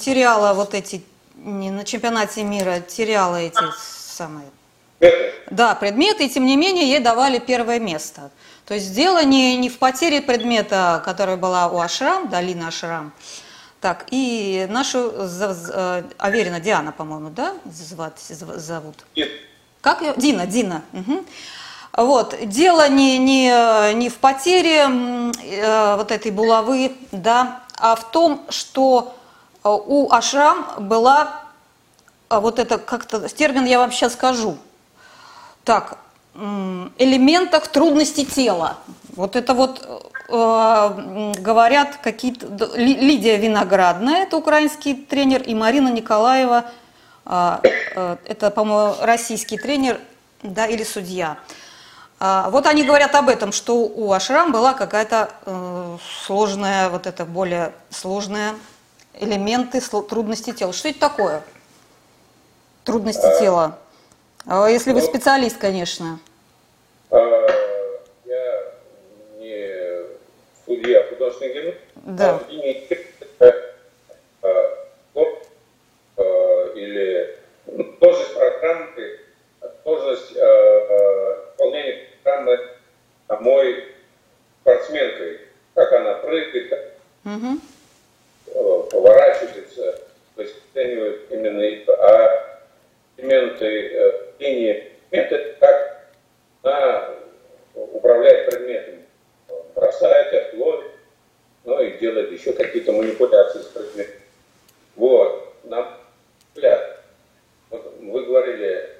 теряла 0.00 0.54
вот 0.54 0.74
эти, 0.74 1.04
не 1.36 1.70
на 1.70 1.84
чемпионате 1.84 2.42
мира, 2.42 2.80
теряла 2.80 3.36
эти 3.36 3.62
самые, 3.78 4.48
да, 5.50 5.74
предметы, 5.74 6.24
и 6.24 6.30
тем 6.30 6.46
не 6.46 6.56
менее 6.56 6.88
ей 6.88 7.00
давали 7.00 7.38
первое 7.38 7.78
место. 7.78 8.30
То 8.64 8.74
есть 8.74 8.94
дело 8.94 9.22
не, 9.24 9.58
не 9.58 9.68
в 9.68 9.78
потере 9.78 10.22
предмета, 10.22 11.02
которая 11.04 11.36
была 11.36 11.68
у 11.68 11.80
Ашрам, 11.80 12.30
Долина 12.30 12.68
Ашрам, 12.68 13.12
так, 13.80 14.06
и 14.10 14.66
нашу 14.70 15.12
э, 15.12 16.04
Аверина 16.16 16.60
Диана, 16.60 16.92
по-моему, 16.92 17.30
да, 17.30 17.54
зовут? 17.66 19.04
Нет. 19.16 19.28
Как 19.82 20.00
ее? 20.00 20.14
Дина, 20.16 20.46
Дина. 20.46 20.82
Угу. 20.92 21.24
Вот, 21.98 22.36
дело 22.44 22.88
не, 22.88 23.18
не, 23.18 23.92
не 23.94 24.08
в 24.08 24.16
потере 24.16 24.86
э, 24.86 25.96
вот 25.96 26.10
этой 26.10 26.30
булавы, 26.30 26.96
да, 27.10 27.60
а 27.76 27.96
в 27.96 28.10
том, 28.10 28.46
что 28.48 29.14
э, 29.62 29.68
у 29.68 30.10
Ашрам 30.10 30.66
была 30.78 31.42
э, 32.30 32.38
вот 32.38 32.58
это 32.58 32.78
как-то, 32.78 33.28
термин 33.28 33.66
я 33.66 33.78
вам 33.78 33.92
сейчас 33.92 34.14
скажу. 34.14 34.56
Так, 35.64 35.98
элементах 36.34 37.66
трудности 37.66 38.24
тела. 38.24 38.78
Вот 39.14 39.36
это 39.36 39.52
вот 39.52 39.86
э, 40.28 41.32
говорят 41.38 41.98
какие-то... 42.02 42.70
Лидия 42.74 43.36
Виноградная, 43.36 44.22
это 44.22 44.38
украинский 44.38 44.94
тренер, 44.94 45.42
и 45.42 45.54
Марина 45.54 45.88
Николаева– 45.88 46.66
это, 47.24 48.50
по-моему, 48.54 48.96
российский 49.02 49.58
тренер 49.58 50.00
да, 50.42 50.66
или 50.66 50.82
судья. 50.82 51.38
А, 52.24 52.50
вот 52.50 52.66
они 52.66 52.84
говорят 52.84 53.14
об 53.16 53.28
этом, 53.28 53.50
что 53.50 53.78
у 53.78 54.12
Ашрам 54.12 54.52
была 54.52 54.74
какая-то 54.74 55.30
э, 55.44 55.96
сложная, 56.24 56.88
вот 56.88 57.08
это 57.08 57.24
более 57.24 57.72
сложная 57.90 58.54
элементы 59.14 59.80
трудности 59.80 60.52
тела. 60.52 60.72
Что 60.72 60.88
это 60.88 61.00
такое? 61.00 61.42
Трудности 62.84 63.26
а, 63.26 63.40
тела. 63.40 63.78
Если 64.68 64.92
вы 64.92 65.00
ну, 65.00 65.06
специалист, 65.06 65.56
конечно. 65.58 66.18
Я 67.10 68.72
не 69.38 69.68
судья 70.64 71.04
художественный 71.08 71.54
гимн. 71.54 71.74
Да. 72.04 72.40
или 72.48 72.88
программы, 78.50 79.18
сложность 79.82 80.36
э, 80.36 80.40
э, 80.40 81.36
выполнения 81.50 82.08
программы 82.22 82.58
самой 83.28 83.84
спортсменкой, 84.60 85.40
как 85.74 85.92
она 85.92 86.14
прыгает, 86.14 86.68
как 86.68 87.32
угу. 87.32 88.86
поворачивается, 88.90 90.00
то 90.34 90.42
есть 90.42 90.54
оценивают 90.70 91.30
именно 91.30 91.94
а 91.98 92.60
элементы 93.16 93.66
э, 93.66 94.12
линии, 94.38 94.92
метод, 95.10 95.56
как 95.60 96.08
она 96.62 97.10
управляет 97.74 98.50
предметом, 98.50 98.94
бросает 99.74 100.32
их, 100.32 100.58
ловит, 100.58 100.90
ну 101.64 101.80
и 101.80 101.98
делает 101.98 102.32
еще 102.32 102.52
какие-то 102.52 102.92
манипуляции 102.92 103.60
с 103.60 103.66
предметом. 103.66 104.20
Вот. 104.96 105.54
Нам 105.64 105.96
взгляд. 106.54 107.00
Вот 107.70 107.94
вы 108.00 108.24
говорили, 108.24 108.90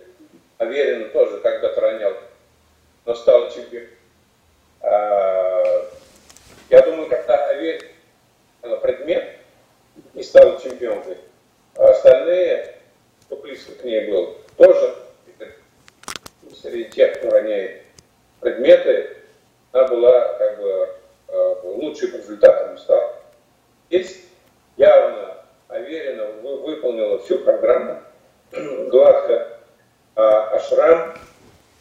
Аверин 0.59 1.11
тоже 1.11 1.39
когда-то 1.41 1.81
ронял, 1.81 2.15
но 3.05 3.15
стал 3.15 3.51
чемпионом. 3.51 3.89
А, 4.81 5.89
я 6.71 6.83
думаю, 6.83 7.09
когда 7.09 7.49
Аверин 7.49 7.83
предмет 8.81 9.37
и 10.15 10.23
стал 10.23 10.61
чемпионкой, 10.61 11.19
а 11.77 11.91
остальные, 11.91 12.77
кто 13.27 13.37
близко 13.37 13.73
к 13.73 13.85
ней 13.85 14.11
был, 14.11 14.39
тоже 14.57 14.95
среди 16.63 16.85
тех, 16.91 17.19
кто 17.19 17.31
роняет 17.31 17.83
предметы, 18.41 19.17
она 19.73 19.89
была 19.89 20.35
как 20.35 20.59
бы 20.59 20.89
а, 21.29 21.61
лучшим 21.65 22.17
результатом 22.17 22.79
стала. 22.79 23.17
Есть 23.91 24.21
явно 24.77 25.37
Аверина 25.69 26.27
выполнила 26.43 27.19
всю 27.19 27.39
программу 27.39 28.01
гладко, 28.91 29.49
а 30.15 30.55
Ашрам, 30.55 31.15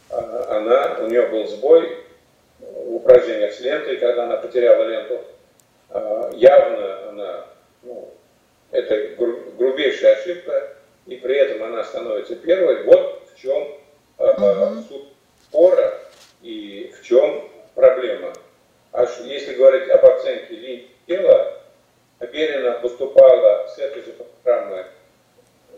а, 0.10 0.58
она, 0.58 0.98
у 1.02 1.08
нее 1.08 1.28
был 1.28 1.48
сбой 1.48 1.98
в 2.60 2.96
упражнениях 2.96 3.54
с 3.54 3.60
лентой, 3.60 3.98
когда 3.98 4.24
она 4.24 4.38
потеряла 4.38 4.84
ленту. 4.84 5.22
А, 5.90 6.32
явно 6.34 7.10
она, 7.10 7.46
ну, 7.84 8.10
это 8.72 9.16
грубейшая 9.18 10.16
ошибка, 10.16 10.78
и 11.06 11.18
при 11.18 11.36
этом 11.36 11.64
она 11.64 11.84
становится 11.84 12.36
первой, 12.36 12.84
вот 12.84 13.24
в 13.34 13.38
чем 13.38 13.68
uh-huh. 14.18 14.88
суть 14.88 15.08
спора 15.44 16.00
и 16.42 16.94
в 16.98 17.06
чем 17.06 17.50
проблема. 17.76 18.34
Аж 18.94 19.10
если 19.26 19.56
говорить 19.56 19.90
об 19.90 20.06
оценке 20.06 20.56
линий 20.56 20.92
тела, 21.08 21.62
Берина 22.20 22.80
выступала 22.80 23.68
с 23.68 23.80
этой 23.80 24.04
же 24.04 24.14
программой 24.14 24.86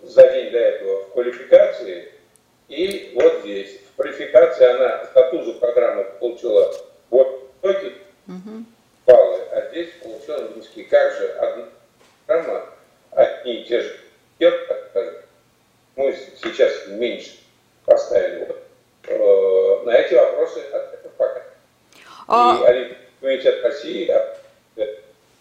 за 0.02 0.30
день 0.30 0.52
до 0.52 0.58
этого 0.58 1.04
в 1.04 1.12
квалификации, 1.14 2.12
и 2.68 3.12
вот 3.16 3.42
здесь, 3.42 3.80
в 3.80 3.96
квалификации 3.96 4.66
она 4.66 5.06
статусу 5.06 5.54
программы 5.56 6.06
получила 6.20 6.74
вот 7.10 7.52
только 7.62 7.94
угу. 8.28 8.66
баллы, 9.06 9.42
а 9.52 9.70
здесь 9.70 9.90
получила 10.02 10.50
низкие. 10.56 10.86
Как 10.86 11.14
же 11.14 11.28
одна 11.34 11.66
программа, 12.26 12.66
одни 13.12 13.62
и 13.62 13.66
те 13.66 13.82
же 13.82 14.04
мы 15.96 16.14
сейчас 16.42 16.88
меньше 17.04 17.32
поставили. 17.86 18.56
Э, 19.08 19.84
на 19.84 19.96
эти 19.96 20.14
вопросы 20.14 20.60
ответов 20.60 21.12
пока. 21.18 21.44
А... 22.28 22.60
И 22.62 22.66
Олимпийский 22.66 23.04
комитет 23.20 23.64
России 23.64 24.14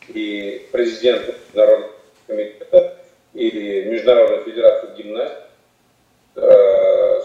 и 0.09 0.69
президент 0.73 1.27
Международного 1.29 1.93
комитета 2.27 2.99
или 3.35 3.85
Международной 3.85 4.45
федерации 4.45 4.89
гимнастики 4.97 5.43
э, 6.37 7.21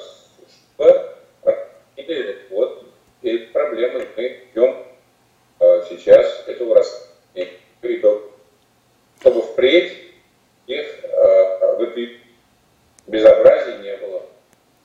или 1.96 2.38
вот 2.52 2.86
эти 3.24 3.46
проблемы 3.46 4.08
мы 4.16 4.42
идем 4.54 4.86
э, 5.60 5.84
сейчас 5.90 6.44
этого 6.46 6.76
расследования, 6.76 8.22
чтобы 9.20 9.42
впредь 9.42 9.94
их 10.68 10.86
э, 11.04 11.48
безобразий 13.08 13.78
не 13.80 13.98
было. 13.98 14.24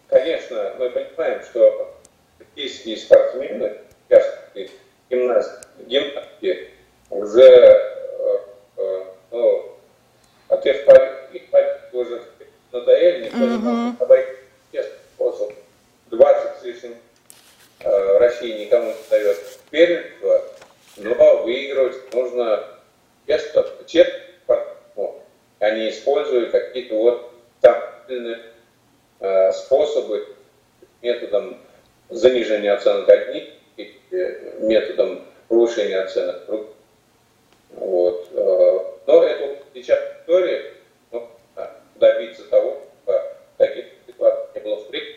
Конечно, 0.09 0.75
мы 0.79 0.91
понимаем, 0.91 1.43
что 1.43 1.95
российские 2.39 2.97
спортсмены, 2.97 3.79
частные 4.09 4.71
гимнастки, 5.11 5.67
гимнастки 5.87 6.71
уже 7.11 7.43
э, 7.43 8.39
э, 8.77 9.05
ну, 9.31 9.73
от 10.49 10.67
их 10.67 10.77
их 11.33 11.43
уже 11.93 12.23
надоели, 12.71 13.25
никто 13.25 13.39
не 13.39 13.57
может 13.57 14.01
обойти 14.01 14.33
способ. 15.15 15.53
20 16.11 16.61
с 16.61 16.63
лишним 16.65 16.95
э, 17.81 18.19
России 18.19 18.65
никому 18.65 18.89
не 18.89 19.11
дает 19.11 19.39
первенство, 19.71 20.43
но 20.99 21.43
выигрывать 21.43 22.15
нужно 22.15 22.65
честно, 23.27 23.65
честно, 23.87 24.21
а 25.59 25.71
не 25.71 25.91
используя 25.91 26.51
какие-то 26.51 26.97
вот 26.97 27.33
там 27.61 27.93
способы 29.53 30.27
методом 31.01 31.59
занижения 32.11 32.75
оценок 32.75 33.09
одних 33.09 33.51
и 33.77 34.01
методом 34.61 35.25
повышения 35.49 36.01
оценок 36.01 36.47
других. 36.47 36.69
Вот. 37.71 38.29
Э, 38.33 38.79
но 39.07 39.23
это 39.23 39.59
сейчас 39.75 39.99
история 40.21 40.75
ну, 41.11 41.27
добиться 41.97 42.45
того, 42.45 42.83
чтобы 43.05 43.21
таких 43.57 43.87
ситуаций 44.07 44.51
не 44.55 44.61
было 44.61 44.77
встреч 44.83 45.17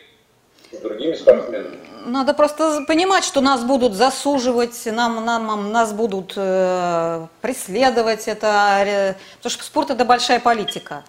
спортсменами. 1.16 1.78
Надо 2.06 2.34
просто 2.34 2.84
понимать, 2.86 3.24
что 3.24 3.40
нас 3.40 3.64
будут 3.64 3.94
засуживать, 3.94 4.80
нам, 4.86 5.24
нам, 5.24 5.72
нас 5.72 5.92
будут 5.92 6.34
э, 6.36 7.26
преследовать. 7.40 8.28
Это, 8.28 9.16
потому 9.38 9.50
что 9.50 9.64
спорт 9.64 9.90
это 9.90 10.04
большая 10.04 10.38
политика. 10.38 11.02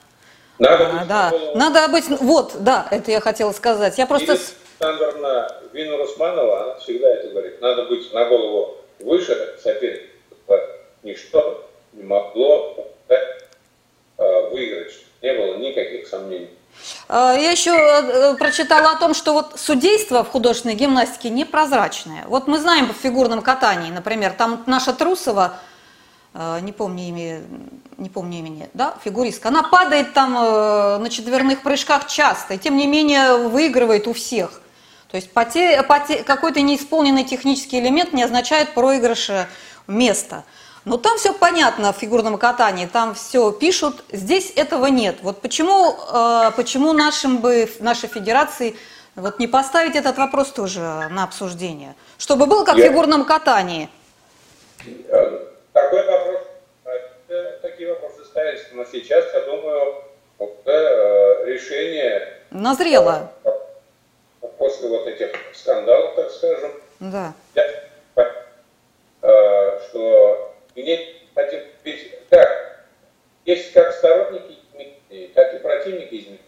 Надо 0.57 0.87
а, 0.87 0.93
быть, 0.93 1.07
да. 1.07 1.33
Надо 1.53 1.87
быть, 1.91 2.05
вот, 2.07 2.55
да, 2.59 2.87
это 2.89 3.11
я 3.11 3.21
хотела 3.21 3.51
сказать. 3.51 3.97
Я 3.99 4.07
просто... 4.07 4.37
Александровна 4.79 5.47
Вина 5.71 5.97
Русманова, 5.97 6.63
она 6.63 6.75
всегда 6.79 7.07
это 7.09 7.29
говорит. 7.29 7.61
Надо 7.61 7.85
быть 7.85 8.11
на 8.13 8.25
голову 8.25 8.77
выше 8.99 9.55
соперника 9.61 10.17
ничто 11.07 11.69
не 11.93 12.03
могло 12.03 12.87
э, 13.09 14.49
выиграть. 14.51 14.93
Не 15.21 15.33
было 15.33 15.55
никаких 15.57 16.07
сомнений. 16.07 16.49
А, 17.07 17.33
я 17.33 17.51
еще 17.51 17.71
э, 17.71 18.35
прочитала 18.35 18.91
о 18.91 18.95
том, 18.95 19.13
что 19.13 19.33
вот 19.33 19.59
судейство 19.59 20.23
в 20.23 20.29
художественной 20.29 20.75
гимнастике 20.75 21.29
непрозрачное. 21.29 22.25
Вот 22.27 22.47
мы 22.47 22.59
знаем 22.59 22.93
в 22.93 22.97
фигурном 22.97 23.41
катании, 23.41 23.91
например, 23.91 24.33
там 24.33 24.63
наша 24.65 24.93
Трусова, 24.93 25.55
э, 26.33 26.59
не 26.61 26.71
помню 26.71 27.03
имя, 27.03 27.41
не 27.97 28.09
помню 28.09 28.39
имени, 28.39 28.69
да, 28.73 28.95
фигуристка, 29.03 29.49
она 29.49 29.63
падает 29.63 30.13
там 30.13 30.33
на 30.33 31.09
четверных 31.09 31.63
прыжках 31.63 32.07
часто, 32.07 32.55
и 32.55 32.57
тем 32.57 32.77
не 32.77 32.87
менее 32.87 33.47
выигрывает 33.47 34.07
у 34.07 34.13
всех. 34.13 34.61
То 35.09 35.15
есть 35.15 35.31
поте, 35.31 35.81
поте, 35.83 36.23
какой-то 36.23 36.61
неисполненный 36.61 37.23
технический 37.23 37.79
элемент 37.79 38.11
не 38.13 38.23
означает 38.23 38.73
проигрыш 38.73 39.31
места. 39.87 40.43
Но 40.85 40.97
там 40.97 41.17
все 41.17 41.33
понятно 41.33 41.91
в 41.91 41.97
фигурном 41.97 42.37
катании, 42.37 42.85
там 42.85 43.13
все 43.13 43.51
пишут, 43.51 44.03
здесь 44.11 44.53
этого 44.55 44.85
нет. 44.87 45.17
Вот 45.21 45.41
почему, 45.41 45.95
э, 46.13 46.51
почему 46.55 46.93
нашим 46.93 47.39
бы, 47.39 47.69
нашей 47.79 48.07
федерации 48.07 48.75
вот 49.15 49.39
не 49.39 49.47
поставить 49.47 49.95
этот 49.95 50.17
вопрос 50.17 50.51
тоже 50.51 50.79
на 50.79 51.23
обсуждение? 51.23 51.95
Чтобы 52.17 52.45
был 52.45 52.63
как 52.63 52.75
в 52.75 52.79
фигурном 52.79 53.25
катании. 53.25 53.89
Такой 55.73 56.05
вопрос, 56.05 56.41
э, 57.27 57.59
такие 57.61 57.89
вопросы 57.89 58.23
ставились, 58.25 58.65
но 58.73 58.85
сейчас, 58.85 59.25
я 59.33 59.41
думаю, 59.41 59.95
э, 60.39 61.45
решение... 61.47 62.33
Назрело. 62.51 63.31
После 64.57 64.87
вот 64.87 65.05
этих 65.07 65.31
скандалов, 65.53 66.15
так 66.15 66.31
скажем. 66.31 66.71
Да. 66.99 67.33
Что 69.89 70.55
мне 70.75 70.99
хотим 71.33 71.59
ведь 71.83 72.11
как? 72.29 72.85
Есть 73.47 73.71
как 73.71 73.93
сторонники, 73.93 74.57
так 75.33 75.53
и 75.53 75.59
противники 75.59 76.15
изменений. 76.15 76.41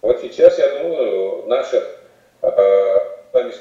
Вот 0.00 0.18
сейчас, 0.22 0.58
я 0.58 0.78
думаю, 0.78 1.44
наше 1.46 1.76
э, 2.40 2.96
вами 3.34 3.52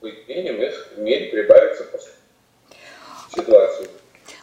поведением 0.00 0.62
их 0.62 0.92
в 0.94 1.00
мире 1.00 1.30
прибавится 1.32 1.82
после 1.82 2.12
ситуации. 3.34 3.90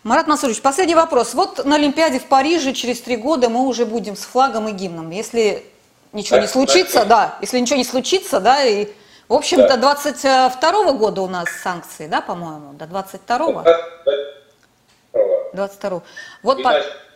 Марат 0.03 0.27
Масурович, 0.27 0.61
последний 0.61 0.93
вопрос. 0.93 1.33
Вот 1.33 1.63
на 1.63 1.77
Олимпиаде 1.77 2.19
в 2.19 2.25
Париже 2.25 2.73
через 2.73 2.99
три 2.99 3.15
года 3.15 3.47
мы 3.47 3.61
уже 3.65 3.85
будем 3.85 4.17
с 4.17 4.25
флагом 4.25 4.67
и 4.67 4.73
гимном. 4.73 5.09
Если 5.11 5.63
ничего 6.11 6.39
не 6.39 6.47
случится, 6.47 7.05
да, 7.05 7.37
если 7.39 7.59
ничего 7.59 7.77
не 7.77 7.85
случится, 7.85 8.41
да, 8.41 8.61
и, 8.61 8.89
в 9.29 9.33
общем, 9.33 9.59
да. 9.59 9.77
до 9.77 9.95
22 9.95 10.91
года 10.91 11.21
у 11.21 11.29
нас 11.29 11.47
санкции, 11.63 12.07
да, 12.07 12.19
по-моему, 12.19 12.73
до 12.73 12.83
22-го. 12.83 13.63
22 15.53 16.01
Вот 16.41 16.61
по... 16.61 16.69
в 16.69 17.12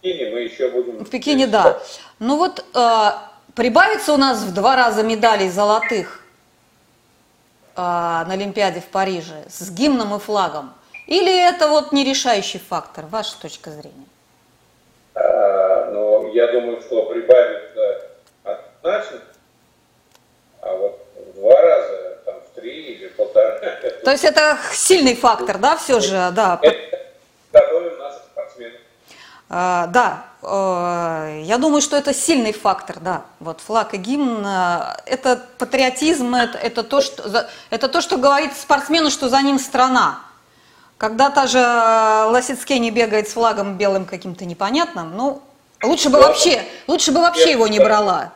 Пекине 0.00 0.30
мы 0.30 0.40
еще 0.40 0.70
будем... 0.70 1.04
В 1.04 1.10
Пекине, 1.10 1.46
да. 1.46 1.80
Ну 2.18 2.36
вот 2.36 2.64
э, 2.74 3.10
прибавится 3.54 4.12
у 4.12 4.16
нас 4.16 4.42
в 4.42 4.54
два 4.54 4.76
раза 4.76 5.02
медалей 5.02 5.50
золотых 5.50 6.24
э, 7.76 7.80
на 7.80 8.32
Олимпиаде 8.32 8.80
в 8.80 8.86
Париже 8.86 9.44
с 9.48 9.70
гимном 9.70 10.14
и 10.14 10.18
флагом. 10.18 10.72
Или 11.06 11.36
это 11.36 11.68
вот 11.68 11.92
не 11.92 12.04
решающий 12.04 12.58
фактор, 12.58 13.06
ваша 13.06 13.38
точка 13.40 13.70
зрения? 13.70 14.06
А, 15.14 15.90
ну, 15.92 16.32
я 16.32 16.46
думаю, 16.52 16.80
что 16.80 17.06
прибавится 17.06 18.06
однозначно, 18.44 19.20
а 20.62 20.74
вот 20.76 21.04
в 21.16 21.34
два 21.34 21.60
раза, 21.60 22.18
там, 22.24 22.34
в 22.40 22.54
три 22.54 22.94
или 22.94 23.08
полтора. 23.08 23.58
То 24.04 24.12
есть 24.12 24.24
это 24.24 24.56
сильный 24.72 25.16
фактор, 25.16 25.58
да, 25.58 25.76
все 25.76 25.98
же, 26.00 26.30
да? 26.32 26.60
Это 26.62 27.00
готовим 27.52 27.98
наших 27.98 28.22
спортсменов. 28.32 28.80
А, 29.10 29.39
да, 29.50 30.26
э, 30.42 31.42
я 31.42 31.58
думаю, 31.58 31.82
что 31.82 31.96
это 31.96 32.14
сильный 32.14 32.52
фактор, 32.52 33.00
да. 33.00 33.24
Вот 33.40 33.60
флаг 33.60 33.94
и 33.94 33.96
гимн 33.96 34.46
э,– 34.46 34.96
это 35.06 35.44
патриотизм, 35.58 36.34
это, 36.34 36.56
это, 36.56 36.82
то, 36.84 37.00
что, 37.00 37.48
это 37.70 37.88
то, 37.88 38.00
что 38.00 38.16
говорит 38.16 38.56
спортсмену, 38.56 39.10
что 39.10 39.28
за 39.28 39.42
ним 39.42 39.58
страна. 39.58 40.20
Когда 40.98 41.30
та 41.30 41.46
же 41.46 41.58
Лосицкий 41.58 42.78
не 42.78 42.90
бегает 42.90 43.28
с 43.28 43.32
флагом 43.32 43.76
белым 43.76 44.04
каким-то 44.04 44.44
непонятным, 44.44 45.16
ну, 45.16 45.42
лучше 45.82 46.10
бы 46.10 46.18
да. 46.18 46.28
вообще, 46.28 46.62
лучше 46.86 47.10
бы 47.10 47.20
вообще 47.20 47.50
его 47.50 47.66
не 47.66 47.78
брала. 47.78 48.32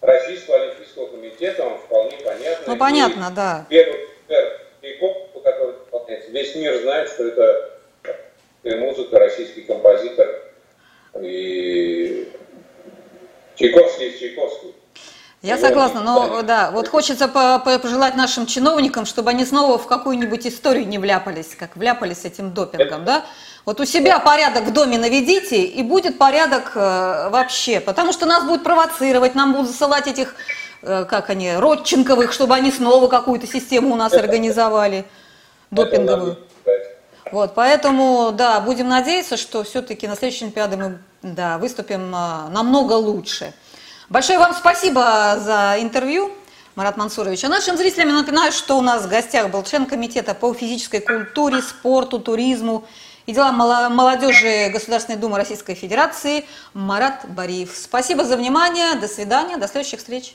Российского 0.00 0.56
олимпийского 0.56 1.08
комитета 1.08 1.64
он 1.64 1.78
вполне 1.78 2.16
понятно. 2.18 2.64
Ну, 2.66 2.76
понятно, 2.76 3.28
и 3.30 3.34
да. 3.34 3.66
Первый 3.68 4.06
который 5.46 6.30
весь 6.30 6.54
мир 6.54 6.80
знает, 6.82 7.08
что 7.08 7.26
это 7.26 7.75
и 8.66 8.74
музыка, 8.76 9.18
российский 9.18 9.62
композитор. 9.62 10.26
И 11.20 12.28
Чайковский 13.56 14.08
из 14.08 14.18
Чайковский. 14.18 14.74
Я 15.42 15.58
согласна, 15.58 16.00
но 16.00 16.42
да, 16.42 16.70
вот 16.72 16.88
хочется 16.88 17.28
пожелать 17.28 18.16
нашим 18.16 18.46
чиновникам, 18.46 19.06
чтобы 19.06 19.30
они 19.30 19.44
снова 19.44 19.78
в 19.78 19.86
какую-нибудь 19.86 20.46
историю 20.46 20.88
не 20.88 20.98
вляпались, 20.98 21.54
как 21.56 21.76
вляпались 21.76 22.22
с 22.22 22.24
этим 22.24 22.52
допингом, 22.52 23.04
да? 23.04 23.24
Вот 23.64 23.80
у 23.80 23.84
себя 23.84 24.18
порядок 24.18 24.64
в 24.64 24.72
доме 24.72 24.96
наведите, 24.96 25.64
и 25.64 25.82
будет 25.82 26.18
порядок 26.18 26.72
э, 26.76 27.28
вообще. 27.30 27.80
Потому 27.80 28.12
что 28.12 28.24
нас 28.24 28.44
будут 28.44 28.62
провоцировать, 28.62 29.34
нам 29.34 29.52
будут 29.52 29.68
засылать 29.68 30.06
этих, 30.06 30.36
э, 30.82 31.04
как 31.04 31.30
они, 31.30 31.52
Родченковых, 31.52 32.32
чтобы 32.32 32.54
они 32.54 32.70
снова 32.70 33.08
какую-то 33.08 33.48
систему 33.48 33.92
у 33.92 33.96
нас 33.96 34.12
организовали, 34.14 35.04
допинговую. 35.72 36.45
Вот, 37.32 37.54
поэтому, 37.54 38.30
да, 38.32 38.60
будем 38.60 38.88
надеяться, 38.88 39.36
что 39.36 39.64
все-таки 39.64 40.06
на 40.06 40.16
следующей 40.16 40.44
Олимпиаде 40.44 40.76
мы 40.76 40.98
да, 41.22 41.58
выступим 41.58 42.12
а, 42.14 42.48
намного 42.50 42.92
лучше. 42.92 43.52
Большое 44.08 44.38
вам 44.38 44.54
спасибо 44.54 45.36
за 45.40 45.76
интервью, 45.80 46.30
Марат 46.76 46.96
Мансурович. 46.96 47.42
А 47.44 47.48
нашим 47.48 47.76
зрителям 47.76 48.08
я 48.08 48.14
напоминаю, 48.14 48.52
что 48.52 48.78
у 48.78 48.80
нас 48.80 49.04
в 49.04 49.08
гостях 49.08 49.50
был 49.50 49.64
член 49.64 49.86
комитета 49.86 50.34
по 50.34 50.54
физической 50.54 51.00
культуре, 51.00 51.62
спорту, 51.62 52.20
туризму 52.20 52.84
и 53.26 53.32
делам 53.32 53.56
молодежи 53.56 54.68
Государственной 54.72 55.18
Думы 55.18 55.36
Российской 55.36 55.74
Федерации 55.74 56.44
Марат 56.74 57.24
Бариев. 57.28 57.72
Спасибо 57.74 58.24
за 58.24 58.36
внимание, 58.36 58.94
до 58.94 59.08
свидания, 59.08 59.56
до 59.56 59.66
следующих 59.66 59.98
встреч. 59.98 60.34